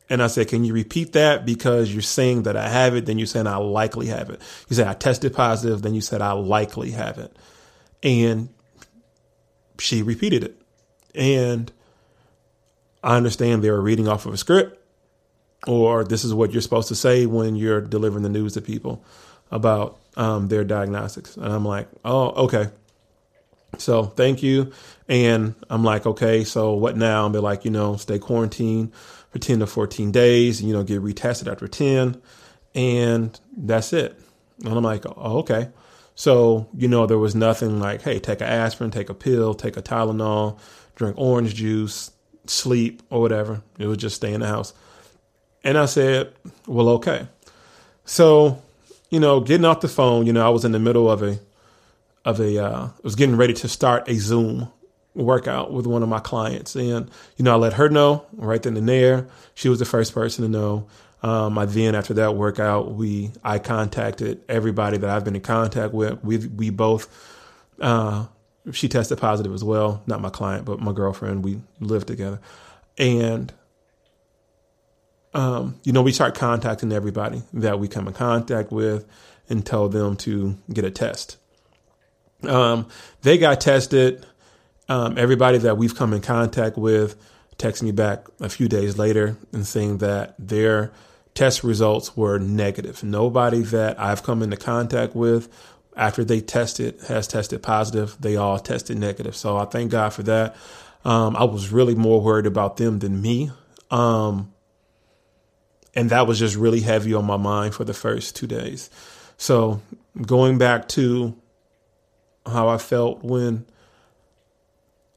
And 0.09 0.23
I 0.23 0.29
said, 0.29 0.49
Can 0.49 0.65
you 0.65 0.73
repeat 0.73 1.13
that? 1.13 1.45
Because 1.45 1.93
you're 1.93 2.03
saying 2.03 2.45
that 2.45 2.57
I 2.57 2.69
have 2.69 2.95
it, 2.95 3.07
then 3.07 3.19
you're 3.19 3.27
saying 3.27 3.49
I 3.49 3.57
likely 3.57 4.07
have 4.07 4.31
it. 4.31 4.41
You 4.69 4.77
said 4.77 4.87
I 4.87 4.95
tested 4.95 5.35
positive, 5.35 5.83
then 5.83 5.95
you 5.95 6.01
said 6.01 6.23
I 6.23 6.33
likely 6.33 6.93
have 6.93 7.19
it. 7.19 7.37
And 8.03 8.49
she 9.81 10.03
repeated 10.03 10.45
it. 10.45 10.63
And 11.15 11.73
I 13.03 13.17
understand 13.17 13.63
they 13.63 13.71
were 13.71 13.81
reading 13.81 14.07
off 14.07 14.27
of 14.27 14.35
a 14.35 14.37
script, 14.37 14.81
or 15.67 16.05
this 16.05 16.25
is 16.25 16.33
what 16.33 16.53
you're 16.53 16.63
supposed 16.63 16.89
to 16.89 16.95
say 16.95 17.27
when 17.27 17.57
you're 17.57 17.81
delivering 17.81 18.23
the 18.23 18.29
news 18.29 18.55
to 18.55 18.61
people 18.61 19.05
about 19.51 19.99
um, 20.17 20.49
their 20.49 20.65
diagnostics. 20.65 21.37
And 21.37 21.53
I'm 21.53 21.65
like, 21.65 21.89
Oh, 22.05 22.45
okay. 22.45 22.71
So 23.79 24.05
thank 24.05 24.43
you. 24.43 24.73
And 25.09 25.55
I'm 25.69 25.85
like, 25.85 26.07
okay, 26.07 26.45
so 26.45 26.75
what 26.75 26.97
now? 26.97 27.27
And 27.27 27.35
they're 27.35 27.43
like, 27.43 27.65
you 27.65 27.71
know, 27.71 27.97
stay 27.97 28.19
quarantined 28.19 28.95
for 29.31 29.39
10 29.39 29.61
to 29.61 29.67
14 29.67 30.11
days, 30.13 30.63
you 30.63 30.73
know, 30.73 30.83
get 30.83 31.03
retested 31.03 31.51
after 31.51 31.69
10. 31.69 32.21
And 32.75 33.39
that's 33.57 33.93
it. 33.93 34.19
And 34.65 34.73
I'm 34.73 34.83
like, 34.83 35.05
oh, 35.07 35.39
okay. 35.39 35.69
So, 36.15 36.69
you 36.75 36.89
know, 36.89 37.07
there 37.07 37.19
was 37.19 37.35
nothing 37.35 37.79
like, 37.79 38.03
hey, 38.03 38.19
take 38.19 38.41
an 38.41 38.47
aspirin, 38.47 38.91
take 38.91 39.11
a 39.11 39.15
pill, 39.15 39.55
take 39.55 39.77
a 39.77 39.83
Tylenol, 39.83 40.59
drink 40.95 41.17
orange 41.19 41.55
juice, 41.55 42.11
sleep, 42.47 43.03
or 43.11 43.21
whatever. 43.21 43.63
It 43.79 43.87
was 43.87 43.99
just 43.99 44.17
stay 44.17 44.33
in 44.33 44.41
the 44.41 44.47
house. 44.47 44.73
And 45.67 45.77
I 45.77 45.87
said, 45.87 46.33
well, 46.69 46.89
okay. 46.91 47.27
So, 48.05 48.63
you 49.11 49.19
know, 49.19 49.41
getting 49.41 49.65
off 49.65 49.81
the 49.81 49.89
phone, 49.89 50.25
you 50.25 50.33
know, 50.33 50.47
I 50.47 50.49
was 50.49 50.65
in 50.65 50.71
the 50.71 50.79
middle 50.79 51.11
of 51.11 51.25
a 51.25 51.41
of 52.25 52.39
a 52.39 52.65
uh, 52.65 52.87
I 52.87 52.91
was 53.03 53.17
getting 53.17 53.37
ready 53.37 53.53
to 53.55 53.69
start 53.69 54.09
a 54.09 54.15
Zoom 54.15 54.71
workout 55.15 55.73
with 55.73 55.89
one 55.89 56.05
of 56.05 56.09
my 56.09 56.21
clients, 56.21 56.77
and 56.77 57.11
you 57.37 57.45
know 57.45 57.53
I 57.53 57.57
let 57.57 57.73
her 57.73 57.89
know 57.89 58.25
right 58.35 58.63
then 58.63 58.77
and 58.77 58.89
there. 58.89 59.27
She 59.55 59.69
was 59.69 59.81
the 59.81 59.85
first 59.85 60.15
person 60.15 60.45
to 60.45 60.49
know. 60.49 60.87
Um, 61.25 61.59
I 61.59 61.65
then 61.65 61.97
after 61.97 62.15
that 62.15 62.37
workout, 62.37 62.93
we 62.93 63.33
I 63.43 63.59
contacted 63.59 64.43
everybody 64.49 64.99
that 64.99 65.11
I've 65.11 65.25
been 65.25 65.35
in 65.35 65.43
contact 65.43 65.93
with. 65.93 66.23
We 66.23 66.39
we 66.47 66.71
both. 66.71 67.09
Uh, 67.81 68.27
she 68.71 68.89
tested 68.89 69.19
positive 69.19 69.53
as 69.53 69.65
well. 69.65 70.01
Not 70.07 70.21
my 70.21 70.31
client, 70.31 70.65
but 70.65 70.79
my 70.79 70.93
girlfriend. 70.93 71.45
We 71.45 71.61
lived 71.81 72.07
together, 72.07 72.41
and 72.99 73.53
um, 75.35 75.79
you 75.85 75.93
know, 75.93 76.03
we 76.03 76.13
start 76.13 76.35
contacting 76.35 76.93
everybody 76.93 77.43
that 77.53 77.79
we 77.79 77.89
come 77.89 78.09
in 78.09 78.15
contact 78.15 78.73
with 78.73 79.07
and 79.49 79.65
tell 79.65 79.89
them 79.89 80.17
to 80.17 80.57
get 80.73 80.85
a 80.85 80.91
test. 80.91 81.37
Um, 82.43 82.89
they 83.23 83.39
got 83.39 83.61
tested. 83.61 84.25
Um, 84.89 85.19
everybody 85.19 85.59
that 85.59 85.77
we've 85.77 85.95
come 85.95 86.13
in 86.13 86.21
contact 86.21 86.77
with 86.77 87.17
texted 87.59 87.83
me 87.83 87.93
back 87.93 88.27
a 88.41 88.49
few 88.49 88.69
days 88.69 88.99
later 88.99 89.37
and 89.53 89.67
saying 89.67 89.99
that 89.99 90.35
their 90.39 90.93
test 91.35 91.65
results 91.65 92.17
were 92.17 92.39
negative. 92.39 93.03
Nobody 93.03 93.63
that 93.63 94.01
I've 94.01 94.23
come 94.23 94.43
into 94.43 94.57
contact 94.57 95.15
with 95.15 95.49
after 95.97 96.25
they 96.25 96.41
tested 96.41 97.01
has 97.09 97.27
tested 97.27 97.63
positive. 97.63 98.17
They 98.21 98.37
all 98.37 98.59
tested 98.59 98.99
negative. 98.99 99.37
So 99.37 99.57
I 99.57 99.65
thank 99.65 99.91
God 99.91 100.13
for 100.13 100.23
that. 100.25 100.57
Um, 101.05 101.37
I 101.37 101.45
was 101.45 101.71
really 101.71 101.95
more 101.95 102.21
worried 102.21 102.47
about 102.47 102.77
them 102.77 102.99
than 102.99 103.21
me. 103.21 103.51
Um, 103.91 104.53
and 105.97 106.11
that 106.11 106.27
was 106.27 106.39
just 106.39 106.55
really 106.55 106.81
heavy 106.81 107.15
on 107.15 107.25
my 107.25 107.39
mind 107.39 107.75
for 107.75 107.85
the 107.85 107.95
first 107.95 108.37
two 108.37 108.47
days. 108.47 108.91
So 109.39 109.81
going 110.21 110.59
back 110.59 110.89
to 110.91 111.35
how 112.45 112.69
I 112.69 112.79
felt 112.79 113.25
when 113.25 113.65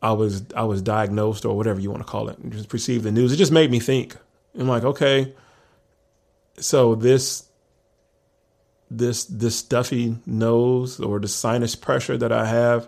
I 0.02 0.14
was 0.14 0.44
I 0.56 0.64
was 0.64 0.82
diagnosed 0.82 1.46
or 1.46 1.56
whatever 1.56 1.80
you 1.82 1.92
want 1.92 2.02
to 2.02 2.10
call 2.10 2.30
it, 2.30 2.38
just 2.50 2.72
received 2.72 3.04
the 3.04 3.12
news. 3.12 3.34
It 3.34 3.36
just 3.36 3.52
made 3.52 3.70
me 3.70 3.80
think. 3.80 4.16
I'm 4.58 4.68
like, 4.68 4.84
okay, 4.84 5.34
so 6.58 6.96
this 6.96 7.44
this 8.90 9.26
this 9.26 9.58
stuffy 9.58 10.16
nose 10.26 11.00
or 11.00 11.20
the 11.20 11.28
sinus 11.28 11.76
pressure 11.76 12.18
that 12.18 12.32
I 12.32 12.46
have, 12.46 12.88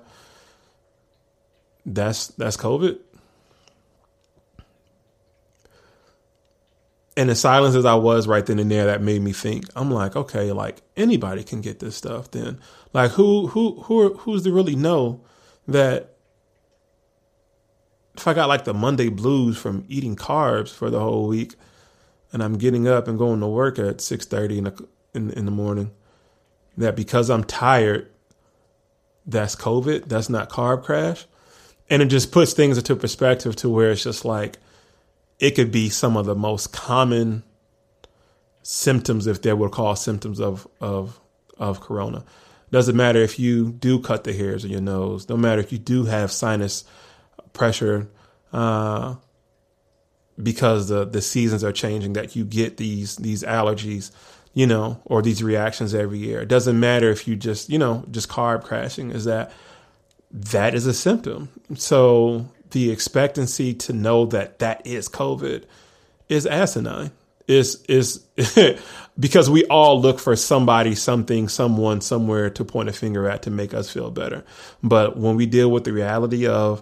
that's 1.85 2.27
that's 2.27 2.55
COVID. 2.55 2.99
And 7.21 7.29
as 7.29 7.39
silent 7.39 7.75
as 7.75 7.85
I 7.85 7.93
was 7.93 8.27
right 8.27 8.43
then 8.43 8.57
and 8.57 8.71
there, 8.71 8.87
that 8.87 9.03
made 9.03 9.21
me 9.21 9.31
think. 9.31 9.65
I'm 9.75 9.91
like, 9.91 10.15
okay, 10.15 10.51
like 10.51 10.81
anybody 10.97 11.43
can 11.43 11.61
get 11.61 11.77
this 11.77 11.95
stuff. 11.95 12.31
Then, 12.31 12.59
like, 12.93 13.11
who, 13.11 13.45
who, 13.45 13.79
who, 13.83 14.15
who's 14.15 14.41
to 14.41 14.51
really 14.51 14.75
know 14.75 15.21
that 15.67 16.15
if 18.17 18.27
I 18.27 18.33
got 18.33 18.49
like 18.49 18.63
the 18.63 18.73
Monday 18.73 19.09
blues 19.09 19.55
from 19.55 19.85
eating 19.87 20.15
carbs 20.15 20.73
for 20.73 20.89
the 20.89 20.99
whole 20.99 21.27
week, 21.27 21.53
and 22.33 22.41
I'm 22.41 22.57
getting 22.57 22.87
up 22.87 23.07
and 23.07 23.19
going 23.19 23.39
to 23.41 23.47
work 23.47 23.77
at 23.77 24.01
six 24.01 24.25
thirty 24.25 24.57
in 24.57 24.63
the 24.63 24.87
in, 25.13 25.29
in 25.29 25.45
the 25.45 25.51
morning, 25.51 25.91
that 26.75 26.95
because 26.95 27.29
I'm 27.29 27.43
tired, 27.43 28.09
that's 29.27 29.55
COVID. 29.55 30.05
That's 30.05 30.27
not 30.27 30.49
carb 30.49 30.83
crash, 30.83 31.27
and 31.87 32.01
it 32.01 32.07
just 32.07 32.31
puts 32.31 32.53
things 32.53 32.79
into 32.79 32.95
perspective 32.95 33.55
to 33.57 33.69
where 33.69 33.91
it's 33.91 34.03
just 34.03 34.25
like 34.25 34.57
it 35.41 35.55
could 35.55 35.71
be 35.71 35.89
some 35.89 36.15
of 36.15 36.27
the 36.27 36.35
most 36.35 36.71
common 36.71 37.43
symptoms, 38.61 39.25
if 39.25 39.41
they 39.41 39.51
were 39.51 39.69
called 39.69 39.97
symptoms 39.97 40.39
of 40.39 40.67
of 40.79 41.19
of 41.57 41.81
corona. 41.81 42.23
Doesn't 42.69 42.95
matter 42.95 43.21
if 43.21 43.37
you 43.37 43.71
do 43.71 43.99
cut 43.99 44.23
the 44.23 44.31
hairs 44.31 44.63
in 44.63 44.71
your 44.71 44.79
nose. 44.79 45.25
Don't 45.25 45.41
matter 45.41 45.59
if 45.59 45.73
you 45.73 45.77
do 45.77 46.05
have 46.05 46.31
sinus 46.31 46.85
pressure, 47.51 48.07
uh, 48.53 49.15
because 50.41 50.87
the 50.87 51.05
the 51.05 51.21
seasons 51.21 51.63
are 51.63 51.73
changing. 51.73 52.13
That 52.13 52.35
you 52.35 52.45
get 52.45 52.77
these 52.77 53.15
these 53.15 53.41
allergies, 53.43 54.11
you 54.53 54.67
know, 54.67 55.01
or 55.05 55.23
these 55.23 55.41
reactions 55.41 55.95
every 55.95 56.19
year. 56.19 56.41
It 56.41 56.49
doesn't 56.49 56.79
matter 56.79 57.09
if 57.09 57.27
you 57.27 57.35
just 57.35 57.67
you 57.67 57.79
know 57.79 58.05
just 58.11 58.29
carb 58.29 58.63
crashing. 58.63 59.09
Is 59.09 59.25
that 59.25 59.51
that 60.29 60.75
is 60.75 60.85
a 60.85 60.93
symptom. 60.93 61.49
So 61.75 62.45
the 62.71 62.91
expectancy 62.91 63.73
to 63.73 63.93
know 63.93 64.25
that 64.27 64.59
that 64.59 64.85
is 64.85 65.07
COVID 65.07 65.65
is 66.29 66.45
asinine. 66.45 67.11
Is 67.47 67.83
is 67.89 68.19
because 69.19 69.49
we 69.49 69.65
all 69.65 69.99
look 69.99 70.19
for 70.19 70.35
somebody, 70.35 70.95
something, 70.95 71.49
someone, 71.49 72.01
somewhere 72.01 72.49
to 72.51 72.63
point 72.63 72.89
a 72.89 72.93
finger 72.93 73.27
at 73.27 73.43
to 73.43 73.51
make 73.51 73.73
us 73.73 73.91
feel 73.91 74.11
better. 74.11 74.45
But 74.81 75.17
when 75.17 75.35
we 75.35 75.45
deal 75.45 75.69
with 75.69 75.83
the 75.83 75.91
reality 75.91 76.47
of 76.47 76.81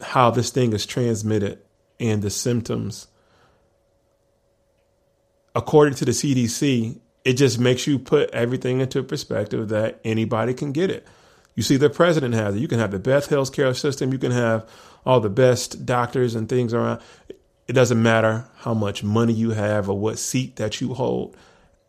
how 0.00 0.30
this 0.30 0.50
thing 0.50 0.72
is 0.72 0.86
transmitted 0.86 1.60
and 2.00 2.22
the 2.22 2.30
symptoms, 2.30 3.06
according 5.54 5.94
to 5.94 6.04
the 6.04 6.12
CDC, 6.12 7.00
it 7.24 7.34
just 7.34 7.58
makes 7.58 7.86
you 7.86 7.98
put 7.98 8.30
everything 8.30 8.80
into 8.80 9.02
perspective 9.02 9.68
that 9.70 10.00
anybody 10.04 10.54
can 10.54 10.72
get 10.72 10.90
it. 10.90 11.06
You 11.56 11.64
see, 11.64 11.76
the 11.76 11.90
president 11.90 12.34
has 12.34 12.54
it. 12.54 12.60
You 12.60 12.68
can 12.68 12.78
have 12.78 12.92
the 12.92 13.00
best 13.00 13.30
health 13.30 13.52
care 13.52 13.74
system. 13.74 14.12
You 14.12 14.18
can 14.18 14.30
have 14.30 14.68
all 15.04 15.18
the 15.18 15.28
best 15.28 15.84
doctors 15.84 16.36
and 16.36 16.48
things 16.48 16.72
around. 16.72 17.00
It 17.66 17.72
doesn't 17.72 18.00
matter 18.00 18.44
how 18.58 18.74
much 18.74 19.02
money 19.02 19.32
you 19.32 19.50
have 19.50 19.88
or 19.90 19.98
what 19.98 20.18
seat 20.20 20.54
that 20.56 20.80
you 20.80 20.94
hold. 20.94 21.36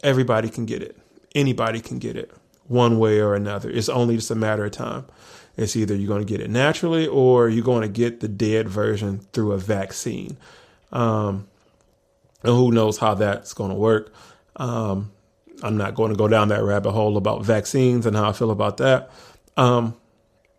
Everybody 0.01 0.49
can 0.49 0.65
get 0.65 0.81
it. 0.81 0.97
Anybody 1.35 1.81
can 1.81 1.99
get 1.99 2.15
it. 2.15 2.31
one 2.67 2.99
way 2.99 3.19
or 3.19 3.35
another. 3.35 3.69
It's 3.69 3.89
only 3.89 4.15
just 4.15 4.31
a 4.31 4.35
matter 4.35 4.65
of 4.65 4.71
time. 4.71 5.05
It's 5.55 5.75
either 5.75 5.95
you're 5.95 6.07
going 6.07 6.25
to 6.25 6.31
get 6.31 6.41
it 6.41 6.49
naturally 6.49 7.07
or 7.07 7.49
you're 7.49 7.65
going 7.65 7.81
to 7.81 7.87
get 7.87 8.19
the 8.19 8.27
dead 8.27 8.69
version 8.69 9.19
through 9.33 9.53
a 9.53 9.57
vaccine. 9.57 10.37
Um, 10.91 11.47
and 12.43 12.53
who 12.53 12.71
knows 12.71 12.97
how 12.97 13.15
that's 13.15 13.53
going 13.53 13.71
to 13.71 13.75
work. 13.75 14.13
Um, 14.55 15.11
I'm 15.63 15.77
not 15.77 15.95
going 15.95 16.11
to 16.11 16.17
go 16.17 16.27
down 16.27 16.49
that 16.49 16.63
rabbit 16.63 16.91
hole 16.91 17.17
about 17.17 17.43
vaccines 17.43 18.05
and 18.05 18.15
how 18.15 18.29
I 18.29 18.33
feel 18.33 18.51
about 18.51 18.77
that. 18.77 19.09
Um, 19.57 19.95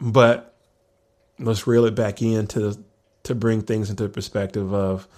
but 0.01 0.55
let's 1.39 1.67
reel 1.67 1.85
it 1.87 1.95
back 1.95 2.21
in 2.21 2.47
to, 2.49 2.77
to 3.23 3.35
bring 3.35 3.63
things 3.63 3.91
into 3.91 4.09
perspective 4.09 4.75
of 4.75 5.09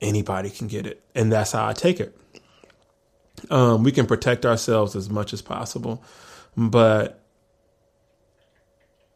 anybody 0.00 0.50
can 0.50 0.66
get 0.66 0.86
it. 0.86 1.02
And 1.14 1.32
that's 1.32 1.52
how 1.52 1.66
I 1.66 1.72
take 1.72 2.00
it. 2.00 2.16
Um, 3.50 3.82
we 3.82 3.92
can 3.92 4.06
protect 4.06 4.44
ourselves 4.46 4.96
as 4.96 5.10
much 5.10 5.32
as 5.32 5.42
possible, 5.42 6.02
but 6.56 7.22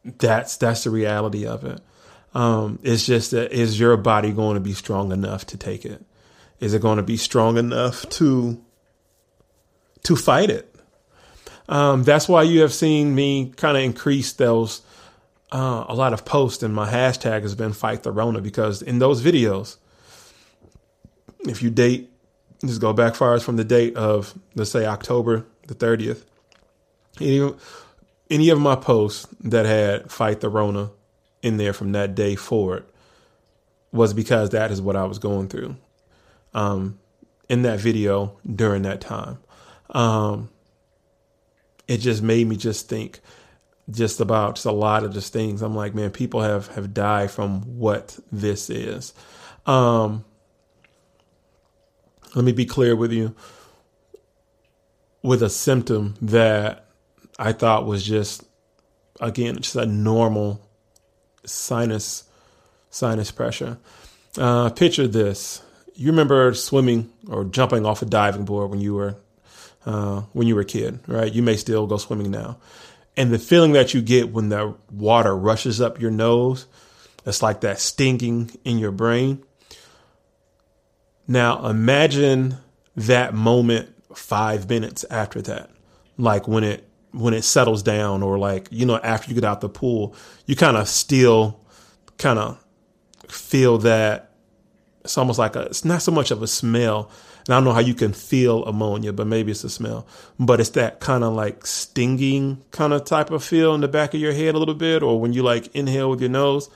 that's 0.03 0.57
that's 0.57 0.83
the 0.83 0.89
reality 0.89 1.45
of 1.45 1.63
it. 1.63 1.79
Um, 2.33 2.79
it's 2.83 3.05
just 3.05 3.31
that 3.31 3.51
is 3.51 3.79
your 3.79 3.97
body 3.97 4.31
going 4.31 4.55
to 4.55 4.61
be 4.61 4.73
strong 4.73 5.11
enough 5.11 5.45
to 5.47 5.57
take 5.57 5.85
it? 5.85 6.05
Is 6.59 6.73
it 6.73 6.81
going 6.81 6.97
to 6.97 7.03
be 7.03 7.17
strong 7.17 7.57
enough 7.57 8.07
to 8.09 8.63
to 10.03 10.15
fight 10.15 10.49
it? 10.49 10.70
Um, 11.69 12.03
that's 12.03 12.27
why 12.27 12.43
you 12.43 12.61
have 12.61 12.73
seen 12.73 13.15
me 13.15 13.53
kind 13.55 13.77
of 13.77 13.83
increase 13.83 14.33
those 14.33 14.81
uh, 15.51 15.85
a 15.87 15.95
lot 15.95 16.13
of 16.13 16.25
posts, 16.25 16.63
and 16.63 16.73
my 16.73 16.89
hashtag 16.89 17.41
has 17.41 17.55
been 17.55 17.73
fight 17.73 18.03
the 18.03 18.11
Rona 18.11 18.41
because 18.41 18.81
in 18.81 18.99
those 18.99 19.21
videos, 19.21 19.77
if 21.41 21.61
you 21.61 21.69
date, 21.69 22.09
just 22.61 22.79
go 22.81 22.93
back 22.93 23.15
far 23.15 23.33
as 23.33 23.43
from 23.43 23.57
the 23.57 23.63
date 23.63 23.95
of 23.95 24.33
let's 24.55 24.71
say 24.71 24.85
October 24.85 25.45
the 25.67 25.73
thirtieth. 25.73 26.25
Any, 27.19 27.53
any 28.29 28.49
of 28.49 28.59
my 28.59 28.75
posts 28.75 29.27
that 29.41 29.65
had 29.65 30.09
fight 30.09 30.39
the 30.39 30.49
Rona 30.49 30.91
in 31.41 31.57
there 31.57 31.73
from 31.73 31.91
that 31.91 32.15
day 32.15 32.35
forward 32.35 32.85
was 33.91 34.13
because 34.13 34.51
that 34.51 34.71
is 34.71 34.81
what 34.81 34.95
I 34.95 35.03
was 35.03 35.19
going 35.19 35.49
through 35.49 35.75
um, 36.53 36.97
in 37.49 37.63
that 37.63 37.79
video 37.79 38.37
during 38.55 38.83
that 38.83 39.01
time. 39.01 39.39
Um, 39.89 40.49
it 41.91 41.97
just 41.97 42.23
made 42.23 42.47
me 42.47 42.55
just 42.55 42.87
think 42.87 43.19
just 43.89 44.21
about 44.21 44.55
just 44.55 44.65
a 44.65 44.71
lot 44.71 45.03
of 45.03 45.11
just 45.11 45.33
things. 45.33 45.61
I'm 45.61 45.75
like, 45.75 45.93
man, 45.93 46.09
people 46.09 46.41
have 46.41 46.67
have 46.67 46.93
died 46.93 47.31
from 47.31 47.63
what 47.77 48.17
this 48.31 48.69
is. 48.69 49.13
Um, 49.65 50.23
let 52.33 52.45
me 52.45 52.53
be 52.53 52.65
clear 52.65 52.95
with 52.95 53.11
you. 53.11 53.35
With 55.21 55.43
a 55.43 55.49
symptom 55.49 56.15
that 56.21 56.85
I 57.37 57.51
thought 57.51 57.85
was 57.85 58.03
just 58.03 58.45
again 59.19 59.57
just 59.57 59.75
a 59.75 59.85
normal 59.85 60.65
sinus 61.45 62.23
sinus 62.89 63.31
pressure. 63.31 63.79
Uh, 64.37 64.69
picture 64.69 65.09
this: 65.09 65.61
you 65.95 66.09
remember 66.09 66.53
swimming 66.53 67.11
or 67.27 67.43
jumping 67.43 67.85
off 67.85 68.01
a 68.01 68.05
diving 68.05 68.45
board 68.45 68.69
when 68.69 68.79
you 68.79 68.93
were 68.93 69.17
uh, 69.85 70.21
when 70.33 70.47
you 70.47 70.55
were 70.55 70.61
a 70.61 70.65
kid, 70.65 70.99
right? 71.07 71.31
You 71.31 71.41
may 71.41 71.57
still 71.57 71.87
go 71.87 71.97
swimming 71.97 72.31
now, 72.31 72.57
and 73.17 73.31
the 73.31 73.39
feeling 73.39 73.73
that 73.73 73.93
you 73.93 74.01
get 74.01 74.31
when 74.31 74.49
the 74.49 74.75
water 74.91 75.35
rushes 75.35 75.81
up 75.81 75.99
your 75.99 76.11
nose, 76.11 76.65
it's 77.25 77.41
like 77.41 77.61
that 77.61 77.79
stinging 77.79 78.51
in 78.63 78.77
your 78.77 78.91
brain. 78.91 79.43
Now 81.27 81.65
imagine 81.67 82.57
that 82.95 83.33
moment 83.33 83.89
five 84.15 84.69
minutes 84.69 85.05
after 85.09 85.41
that, 85.43 85.69
like 86.17 86.47
when 86.47 86.63
it 86.63 86.87
when 87.11 87.33
it 87.33 87.43
settles 87.43 87.83
down 87.83 88.23
or 88.23 88.37
like 88.37 88.67
you 88.71 88.85
know 88.85 88.97
after 88.97 89.29
you 89.29 89.35
get 89.35 89.43
out 89.43 89.61
the 89.61 89.69
pool 89.69 90.15
you 90.45 90.55
kind 90.55 90.77
of 90.77 90.87
still 90.87 91.59
kind 92.17 92.39
of 92.39 92.63
feel 93.27 93.77
that 93.77 94.31
it's 95.03 95.17
almost 95.17 95.39
like 95.39 95.55
a 95.55 95.61
it's 95.63 95.85
not 95.85 96.01
so 96.01 96.11
much 96.11 96.31
of 96.31 96.41
a 96.41 96.47
smell 96.47 97.09
and 97.45 97.49
i 97.49 97.57
don't 97.57 97.63
know 97.63 97.73
how 97.73 97.79
you 97.79 97.93
can 97.93 98.13
feel 98.13 98.63
ammonia 98.65 99.11
but 99.13 99.27
maybe 99.27 99.51
it's 99.51 99.63
a 99.63 99.69
smell 99.69 100.05
but 100.39 100.59
it's 100.59 100.71
that 100.71 100.99
kind 100.99 101.23
of 101.23 101.33
like 101.33 101.65
stinging 101.65 102.61
kind 102.71 102.93
of 102.93 103.03
type 103.03 103.31
of 103.31 103.43
feel 103.43 103.73
in 103.73 103.81
the 103.81 103.87
back 103.87 104.13
of 104.13 104.19
your 104.19 104.33
head 104.33 104.55
a 104.55 104.57
little 104.57 104.75
bit 104.75 105.03
or 105.03 105.19
when 105.19 105.33
you 105.33 105.43
like 105.43 105.73
inhale 105.75 106.09
with 106.09 106.21
your 106.21 106.29
nose 106.29 106.69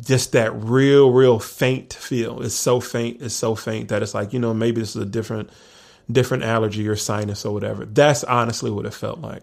just 0.00 0.32
that 0.32 0.52
real 0.54 1.10
real 1.10 1.38
faint 1.38 1.92
feel 1.94 2.40
it's 2.42 2.54
so 2.54 2.80
faint 2.80 3.20
it's 3.20 3.34
so 3.34 3.54
faint 3.54 3.88
that 3.88 4.02
it's 4.02 4.14
like 4.14 4.32
you 4.32 4.38
know 4.38 4.54
maybe 4.54 4.80
this 4.80 4.94
is 4.94 5.02
a 5.02 5.06
different 5.06 5.50
different 6.10 6.42
allergy 6.42 6.88
or 6.88 6.96
sinus 6.96 7.44
or 7.44 7.52
whatever. 7.52 7.84
That's 7.84 8.24
honestly 8.24 8.70
what 8.70 8.86
it 8.86 8.94
felt 8.94 9.20
like. 9.20 9.42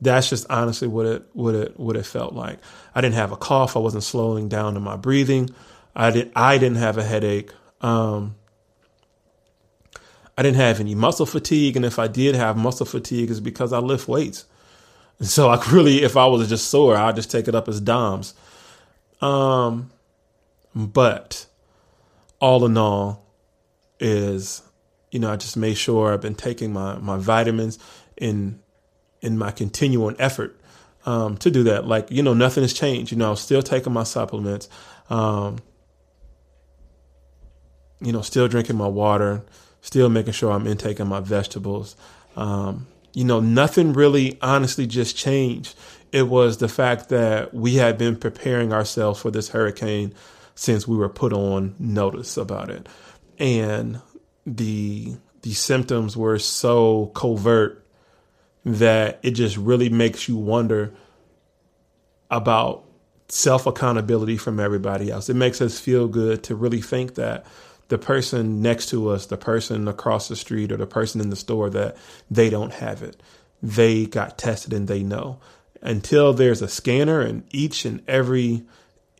That's 0.00 0.28
just 0.28 0.46
honestly 0.50 0.88
what 0.88 1.06
it 1.06 1.26
what 1.32 1.54
it 1.54 1.78
what 1.78 1.96
it 1.96 2.04
felt 2.04 2.34
like. 2.34 2.58
I 2.94 3.00
didn't 3.00 3.14
have 3.14 3.32
a 3.32 3.36
cough. 3.36 3.76
I 3.76 3.80
wasn't 3.80 4.02
slowing 4.02 4.48
down 4.48 4.76
in 4.76 4.82
my 4.82 4.96
breathing. 4.96 5.50
I 5.94 6.10
didn't 6.10 6.32
I 6.34 6.58
didn't 6.58 6.78
have 6.78 6.98
a 6.98 7.04
headache. 7.04 7.52
Um, 7.80 8.34
I 10.36 10.42
didn't 10.42 10.56
have 10.56 10.80
any 10.80 10.94
muscle 10.94 11.26
fatigue, 11.26 11.76
and 11.76 11.84
if 11.84 11.98
I 11.98 12.08
did 12.08 12.34
have 12.34 12.56
muscle 12.56 12.86
fatigue, 12.86 13.30
it's 13.30 13.40
because 13.40 13.72
I 13.72 13.78
lift 13.78 14.08
weights. 14.08 14.46
And 15.18 15.28
so 15.28 15.50
I 15.50 15.62
really, 15.70 16.02
if 16.02 16.16
I 16.16 16.26
was 16.26 16.48
just 16.48 16.68
sore, 16.68 16.96
I'd 16.96 17.16
just 17.16 17.30
take 17.30 17.48
it 17.48 17.54
up 17.54 17.68
as 17.68 17.80
DOMS. 17.80 18.34
Um, 19.20 19.90
but 20.74 21.46
all 22.40 22.64
in 22.64 22.76
all, 22.76 23.22
is 24.00 24.62
you 25.12 25.18
know, 25.18 25.30
I 25.30 25.36
just 25.36 25.56
made 25.56 25.74
sure 25.76 26.12
I've 26.12 26.22
been 26.22 26.34
taking 26.34 26.72
my, 26.72 26.96
my 26.96 27.18
vitamins 27.18 27.78
in 28.16 28.58
in 29.20 29.38
my 29.38 29.52
continuing 29.52 30.16
effort 30.18 30.58
um, 31.06 31.36
to 31.36 31.50
do 31.50 31.62
that. 31.64 31.86
Like, 31.86 32.10
you 32.10 32.22
know, 32.22 32.34
nothing 32.34 32.64
has 32.64 32.72
changed. 32.72 33.12
You 33.12 33.18
know, 33.18 33.30
I'm 33.30 33.36
still 33.36 33.62
taking 33.62 33.92
my 33.92 34.02
supplements. 34.02 34.68
Um, 35.10 35.58
you 38.00 38.10
know, 38.10 38.22
still 38.22 38.48
drinking 38.48 38.76
my 38.76 38.88
water, 38.88 39.44
still 39.82 40.08
making 40.08 40.32
sure 40.32 40.50
I'm 40.50 40.66
intaking 40.66 41.08
my 41.08 41.20
vegetables. 41.20 41.96
Um, 42.36 42.86
you 43.12 43.24
know, 43.24 43.40
nothing 43.40 43.92
really 43.92 44.38
honestly 44.40 44.86
just 44.86 45.16
changed. 45.16 45.74
It 46.12 46.28
was 46.28 46.58
the 46.58 46.68
fact 46.68 47.10
that 47.10 47.52
we 47.52 47.74
had 47.74 47.98
been 47.98 48.16
preparing 48.16 48.72
ourselves 48.72 49.20
for 49.20 49.30
this 49.30 49.50
hurricane 49.50 50.14
since 50.54 50.88
we 50.88 50.96
were 50.96 51.08
put 51.08 51.32
on 51.32 51.74
notice 51.78 52.36
about 52.36 52.70
it. 52.70 52.88
And 53.38 54.00
the 54.46 55.16
the 55.42 55.52
symptoms 55.52 56.16
were 56.16 56.38
so 56.38 57.06
covert 57.14 57.84
that 58.64 59.18
it 59.22 59.32
just 59.32 59.56
really 59.56 59.88
makes 59.88 60.28
you 60.28 60.36
wonder 60.36 60.94
about 62.30 62.84
self 63.28 63.66
accountability 63.66 64.36
from 64.36 64.60
everybody 64.60 65.10
else. 65.10 65.28
It 65.28 65.34
makes 65.34 65.60
us 65.60 65.80
feel 65.80 66.06
good 66.06 66.44
to 66.44 66.54
really 66.54 66.80
think 66.80 67.16
that 67.16 67.44
the 67.92 67.98
person 67.98 68.62
next 68.62 68.88
to 68.88 69.10
us, 69.10 69.26
the 69.26 69.36
person 69.36 69.86
across 69.86 70.26
the 70.26 70.34
street, 70.34 70.72
or 70.72 70.78
the 70.78 70.86
person 70.86 71.20
in 71.20 71.28
the 71.28 71.36
store, 71.36 71.68
that 71.68 71.94
they 72.30 72.48
don't 72.48 72.72
have 72.72 73.02
it. 73.02 73.22
They 73.62 74.06
got 74.06 74.38
tested 74.38 74.72
and 74.72 74.88
they 74.88 75.02
know. 75.02 75.40
Until 75.82 76.32
there's 76.32 76.62
a 76.62 76.68
scanner 76.68 77.20
in 77.20 77.44
each 77.50 77.84
and 77.84 78.02
every 78.08 78.62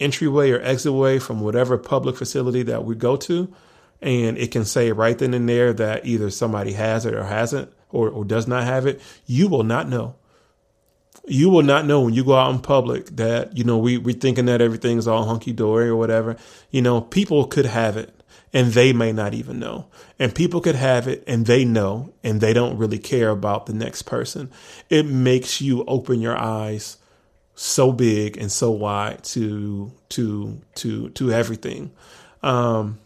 entryway 0.00 0.52
or 0.52 0.58
exitway 0.58 1.20
from 1.20 1.42
whatever 1.42 1.76
public 1.76 2.16
facility 2.16 2.62
that 2.62 2.86
we 2.86 2.94
go 2.94 3.14
to, 3.16 3.54
and 4.00 4.38
it 4.38 4.50
can 4.50 4.64
say 4.64 4.90
right 4.90 5.18
then 5.18 5.34
and 5.34 5.46
there 5.46 5.74
that 5.74 6.06
either 6.06 6.30
somebody 6.30 6.72
has 6.72 7.04
it 7.04 7.12
or 7.12 7.24
hasn't 7.24 7.70
or, 7.90 8.08
or 8.08 8.24
does 8.24 8.48
not 8.48 8.64
have 8.64 8.86
it, 8.86 9.02
you 9.26 9.48
will 9.48 9.64
not 9.64 9.86
know. 9.86 10.14
You 11.26 11.50
will 11.50 11.62
not 11.62 11.84
know 11.84 12.00
when 12.00 12.14
you 12.14 12.24
go 12.24 12.36
out 12.36 12.54
in 12.54 12.60
public 12.60 13.04
that, 13.16 13.54
you 13.54 13.64
know, 13.64 13.76
we, 13.76 13.98
we're 13.98 14.14
thinking 14.14 14.46
that 14.46 14.62
everything's 14.62 15.06
all 15.06 15.26
hunky 15.26 15.52
dory 15.52 15.88
or 15.88 15.96
whatever. 15.96 16.38
You 16.70 16.80
know, 16.80 17.02
people 17.02 17.44
could 17.46 17.66
have 17.66 17.98
it 17.98 18.21
and 18.52 18.72
they 18.72 18.92
may 18.92 19.12
not 19.12 19.34
even 19.34 19.58
know. 19.58 19.86
And 20.18 20.34
people 20.34 20.60
could 20.60 20.74
have 20.74 21.08
it 21.08 21.24
and 21.26 21.46
they 21.46 21.64
know 21.64 22.12
and 22.22 22.40
they 22.40 22.52
don't 22.52 22.76
really 22.76 22.98
care 22.98 23.30
about 23.30 23.66
the 23.66 23.72
next 23.72 24.02
person. 24.02 24.50
It 24.90 25.06
makes 25.06 25.60
you 25.60 25.84
open 25.86 26.20
your 26.20 26.36
eyes 26.36 26.98
so 27.54 27.92
big 27.92 28.36
and 28.36 28.50
so 28.50 28.70
wide 28.70 29.22
to 29.24 29.92
to 30.10 30.60
to 30.76 31.10
to 31.10 31.32
everything. 31.32 31.92
Um, 32.42 32.98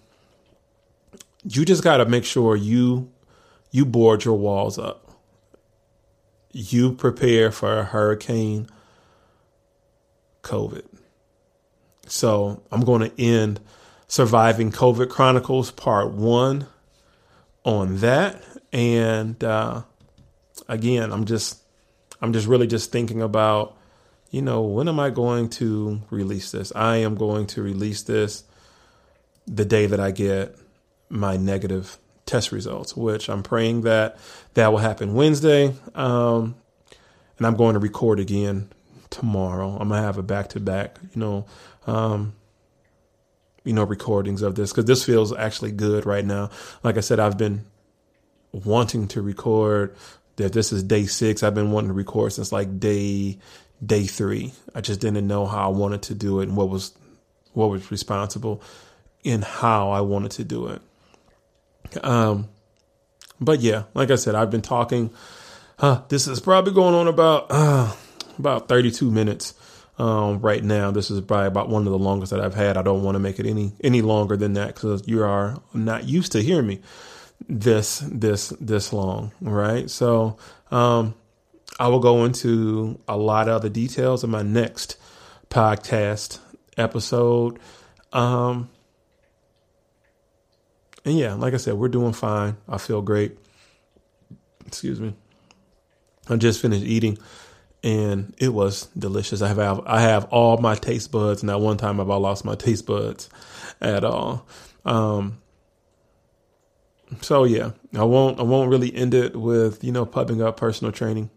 you 1.45 1.65
just 1.65 1.85
got 1.85 1.99
to 1.99 2.07
make 2.07 2.25
sure 2.25 2.57
you 2.57 3.11
you 3.71 3.85
board 3.85 4.25
your 4.25 4.37
walls 4.37 4.79
up. 4.79 5.03
You 6.53 6.93
prepare 6.93 7.51
for 7.51 7.79
a 7.79 7.85
hurricane 7.85 8.69
COVID. 10.43 10.87
So 12.07 12.63
I'm 12.71 12.83
going 12.83 13.11
to 13.11 13.21
end 13.23 13.61
Surviving 14.09 14.71
COVID 14.71 15.09
Chronicles 15.09 15.71
Part 15.71 16.13
1 16.13 16.67
on 17.65 17.97
that. 17.99 18.43
And 18.73 19.43
uh, 19.43 19.83
again, 20.69 21.13
I'm 21.13 21.25
just 21.25 21.63
I'm 22.21 22.33
just 22.33 22.47
really 22.47 22.67
just 22.67 22.93
thinking 22.93 23.21
about, 23.21 23.77
you 24.31 24.41
know, 24.43 24.63
when 24.63 24.89
am 24.89 24.99
I 24.99 25.11
going 25.11 25.51
to 25.51 26.01
release 26.11 26.51
this? 26.51 26.73
I 26.75 26.97
am 26.97 27.15
going 27.15 27.47
to 27.49 27.63
release 27.63 28.03
this 28.03 28.45
the 29.47 29.65
day 29.65 29.87
that 29.87 30.01
I 30.01 30.11
get 30.11 30.57
my 31.09 31.37
negative 31.37 31.99
test 32.25 32.53
results, 32.53 32.97
which 32.97 33.29
I'm 33.29 33.43
praying 33.43 33.83
that 33.83 34.19
that 34.55 34.73
will 34.73 34.79
happen 34.79 35.15
Wednesday. 35.15 35.75
Um, 35.95 36.57
and 37.39 37.47
I'm 37.47 37.57
going 37.57 37.75
to 37.75 37.81
record 37.81 38.19
again 38.19 38.71
tomorrow. 39.11 39.77
I'm 39.79 39.89
gonna 39.89 40.03
have 40.03 40.19
a 40.19 40.23
back 40.23 40.49
to 40.51 40.61
back, 40.61 40.99
you 41.15 41.21
know, 41.21 41.47
um, 41.87 42.35
you 43.67 43.73
know, 43.73 43.85
recordings 43.85 44.43
of 44.43 44.55
this 44.55 44.73
because 44.73 44.85
this 44.85 45.05
feels 45.05 45.35
actually 45.35 45.73
good 45.73 46.07
right 46.07 46.25
now. 46.25 46.51
Like 46.83 46.97
I 46.97 47.01
said, 47.01 47.19
I've 47.19 47.37
been 47.37 47.65
wanting 48.53 49.09
to 49.09 49.21
record. 49.21 49.95
That 50.37 50.53
this 50.53 50.71
is 50.71 50.83
day 50.83 51.07
six. 51.07 51.43
I've 51.43 51.55
been 51.55 51.73
wanting 51.73 51.89
to 51.89 51.95
record 51.95 52.33
since 52.33 52.53
like 52.53 52.79
day 52.79 53.39
day 53.85 54.05
three. 54.05 54.53
I 54.75 54.83
just 54.83 55.01
didn't 55.01 55.27
know 55.27 55.47
how 55.47 55.67
I 55.67 55.73
wanted 55.73 56.03
to 56.03 56.15
do 56.15 56.41
it 56.41 56.49
and 56.49 56.57
what 56.57 56.69
was 56.69 56.93
what 57.53 57.71
was 57.71 57.91
responsible 57.91 58.63
in 59.25 59.43
how 59.43 59.91
I 59.91 60.03
wanted 60.03 60.33
to 60.33 60.45
do 60.45 60.69
it. 60.69 60.83
Um, 62.05 62.49
but 63.41 63.61
yeah, 63.61 63.85
like 63.95 64.11
I 64.11 64.17
said, 64.17 64.35
I've 64.35 64.51
been 64.51 64.63
talking. 64.63 65.11
Uh, 65.79 66.03
this 66.09 66.27
is 66.27 66.39
probably 66.41 66.73
going 66.73 66.95
on 66.95 67.09
about 67.09 67.47
uh, 67.51 67.93
about 68.39 68.69
32 68.69 69.11
minutes 69.11 69.55
um, 69.99 70.41
right 70.41 70.63
now. 70.63 70.91
This 70.91 71.11
is 71.11 71.21
probably 71.21 71.47
about 71.47 71.69
one 71.69 71.87
of 71.87 71.93
the 71.93 71.99
longest 71.99 72.31
that 72.31 72.41
I've 72.41 72.55
had. 72.55 72.77
I 72.77 72.83
don't 72.83 73.03
want 73.03 73.15
to 73.15 73.21
make 73.21 73.39
it 73.39 73.47
any 73.47 73.73
any 73.83 74.03
longer 74.03 74.37
than 74.37 74.55
that 74.55 74.75
because 74.75 75.07
you 75.07 75.23
are 75.23 75.61
not 75.75 76.09
used 76.09 76.33
to 76.33 76.43
hearing 76.43 76.67
me 76.67 76.81
this 77.49 78.01
this 78.11 78.49
this 78.61 78.93
long, 78.93 79.33
right? 79.41 79.89
So 79.91 80.37
um, 80.71 81.15
I 81.79 81.89
will 81.89 82.01
go 82.01 82.25
into 82.25 83.01
a 83.09 83.17
lot 83.17 83.49
of 83.49 83.63
the 83.63 83.71
details 83.71 84.25
in 84.25 84.31
my 84.31 84.43
next 84.43 84.97
podcast 85.51 86.39
episode. 86.77 87.59
Um, 88.13 88.71
and 91.05 91.17
yeah, 91.17 91.35
like 91.35 91.55
I 91.55 91.59
said, 91.59 91.75
we're 91.75 91.89
doing 91.89 92.13
fine. 92.13 92.57
I 92.69 92.79
feel 92.79 93.03
great. 93.03 93.39
Excuse 94.67 95.01
me. 95.01 95.15
I 96.29 96.37
just 96.37 96.61
finished 96.61 96.85
eating 96.85 97.19
and 97.87 98.35
it 98.37 98.49
was 98.49 98.87
delicious. 98.99 99.43
I 99.43 99.49
have 99.49 99.81
I 99.87 100.01
have 100.01 100.25
all 100.25 100.57
my 100.59 100.75
taste 100.75 101.13
buds. 101.13 101.45
Not 101.45 101.61
one 101.61 101.77
time 101.77 101.99
have 101.99 102.11
I 102.11 102.17
lost 102.17 102.45
my 102.45 102.57
taste 102.57 102.85
buds 102.85 103.31
at 103.81 104.03
all. 104.03 104.45
Um, 104.85 105.39
so 107.21 107.45
yeah, 107.45 107.71
I 107.97 108.03
won't 108.03 108.41
I 108.41 108.43
won't 108.43 108.71
really 108.71 108.93
end 108.93 109.15
it 109.15 109.37
with 109.37 109.85
you 109.85 109.93
know 109.93 110.05
pubbing 110.05 110.43
up 110.43 110.57
personal 110.57 110.91
training, 110.91 111.31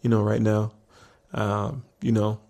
you 0.00 0.08
know 0.08 0.22
right 0.22 0.40
now, 0.40 0.72
um, 1.34 1.84
you 2.00 2.12
know 2.12 2.40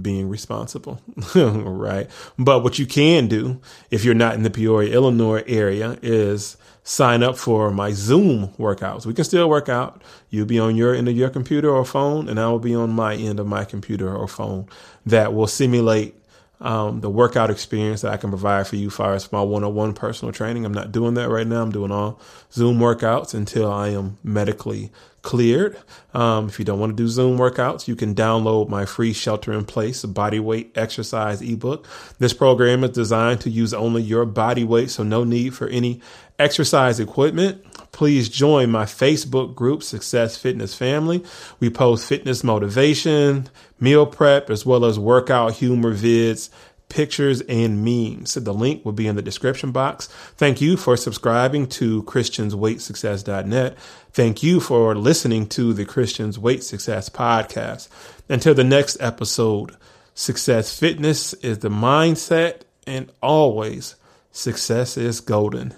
being 0.00 0.28
responsible, 0.28 1.00
right? 1.34 2.08
But 2.38 2.62
what 2.62 2.78
you 2.78 2.86
can 2.86 3.26
do 3.26 3.60
if 3.90 4.04
you're 4.04 4.14
not 4.14 4.34
in 4.34 4.42
the 4.42 4.50
Peoria, 4.50 4.92
Illinois 4.92 5.42
area 5.46 5.98
is 6.02 6.56
sign 6.82 7.22
up 7.22 7.36
for 7.36 7.70
my 7.70 7.92
Zoom 7.92 8.48
workouts. 8.58 9.06
We 9.06 9.14
can 9.14 9.24
still 9.24 9.48
work 9.48 9.68
out. 9.68 10.02
You'll 10.30 10.46
be 10.46 10.58
on 10.58 10.76
your 10.76 10.94
end 10.94 11.08
of 11.08 11.16
your 11.16 11.30
computer 11.30 11.70
or 11.70 11.84
phone, 11.84 12.28
and 12.28 12.38
I 12.38 12.48
will 12.48 12.58
be 12.58 12.74
on 12.74 12.90
my 12.90 13.14
end 13.14 13.40
of 13.40 13.46
my 13.46 13.64
computer 13.64 14.14
or 14.14 14.28
phone 14.28 14.66
that 15.06 15.34
will 15.34 15.46
simulate 15.46 16.14
um, 16.60 17.00
the 17.00 17.10
workout 17.10 17.50
experience 17.50 18.02
that 18.02 18.12
I 18.12 18.16
can 18.16 18.30
provide 18.30 18.66
for 18.66 18.76
you 18.76 18.88
as 18.88 18.94
far 18.94 19.14
as 19.14 19.32
my 19.32 19.40
one-on-one 19.40 19.94
personal 19.94 20.32
training. 20.32 20.64
I'm 20.64 20.74
not 20.74 20.92
doing 20.92 21.14
that 21.14 21.30
right 21.30 21.46
now. 21.46 21.62
I'm 21.62 21.72
doing 21.72 21.90
all 21.90 22.20
Zoom 22.52 22.78
workouts 22.78 23.34
until 23.34 23.72
I 23.72 23.88
am 23.88 24.18
medically 24.22 24.90
cleared. 25.22 25.76
Um, 26.14 26.48
if 26.48 26.58
you 26.58 26.64
don't 26.64 26.80
want 26.80 26.96
to 26.96 27.02
do 27.02 27.08
Zoom 27.08 27.38
workouts, 27.38 27.86
you 27.86 27.96
can 27.96 28.14
download 28.14 28.68
my 28.68 28.84
free 28.86 29.12
shelter 29.12 29.52
in 29.52 29.64
place 29.64 30.04
body 30.04 30.40
weight 30.40 30.72
exercise 30.74 31.42
ebook. 31.42 31.86
This 32.18 32.32
program 32.32 32.84
is 32.84 32.90
designed 32.90 33.40
to 33.42 33.50
use 33.50 33.74
only 33.74 34.02
your 34.02 34.24
body 34.24 34.64
weight, 34.64 34.90
so 34.90 35.02
no 35.02 35.24
need 35.24 35.54
for 35.54 35.68
any 35.68 36.00
exercise 36.38 36.98
equipment. 36.98 37.62
Please 37.92 38.28
join 38.28 38.70
my 38.70 38.84
Facebook 38.84 39.54
group, 39.54 39.82
Success 39.82 40.36
Fitness 40.36 40.74
Family. 40.74 41.22
We 41.58 41.70
post 41.70 42.08
fitness 42.08 42.42
motivation, 42.42 43.48
meal 43.78 44.06
prep, 44.06 44.48
as 44.48 44.64
well 44.64 44.84
as 44.84 44.98
workout 44.98 45.54
humor 45.54 45.94
vids 45.94 46.48
pictures, 46.90 47.40
and 47.42 47.82
memes. 47.84 48.34
The 48.34 48.52
link 48.52 48.84
will 48.84 48.92
be 48.92 49.06
in 49.06 49.16
the 49.16 49.22
description 49.22 49.72
box. 49.72 50.08
Thank 50.36 50.60
you 50.60 50.76
for 50.76 50.96
subscribing 50.96 51.68
to 51.68 52.02
ChristiansWeightSuccess.net. 52.02 53.78
Thank 54.12 54.42
you 54.42 54.60
for 54.60 54.94
listening 54.94 55.46
to 55.50 55.72
the 55.72 55.84
Christians 55.86 56.38
Weight 56.38 56.62
Success 56.62 57.08
podcast. 57.08 57.88
Until 58.28 58.54
the 58.54 58.64
next 58.64 58.98
episode, 59.00 59.76
success 60.14 60.78
fitness 60.78 61.32
is 61.34 61.60
the 61.60 61.70
mindset 61.70 62.62
and 62.86 63.10
always 63.22 63.94
success 64.32 64.96
is 64.96 65.20
golden. 65.20 65.74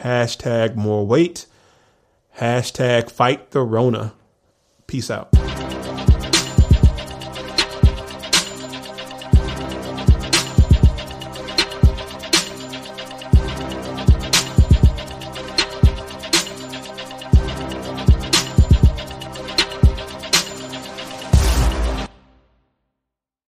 Hashtag 0.00 0.76
more 0.76 1.06
weight. 1.06 1.46
Hashtag 2.38 3.10
fight 3.10 3.52
the 3.52 3.62
Rona. 3.62 4.12
Peace 4.86 5.10
out. 5.10 5.45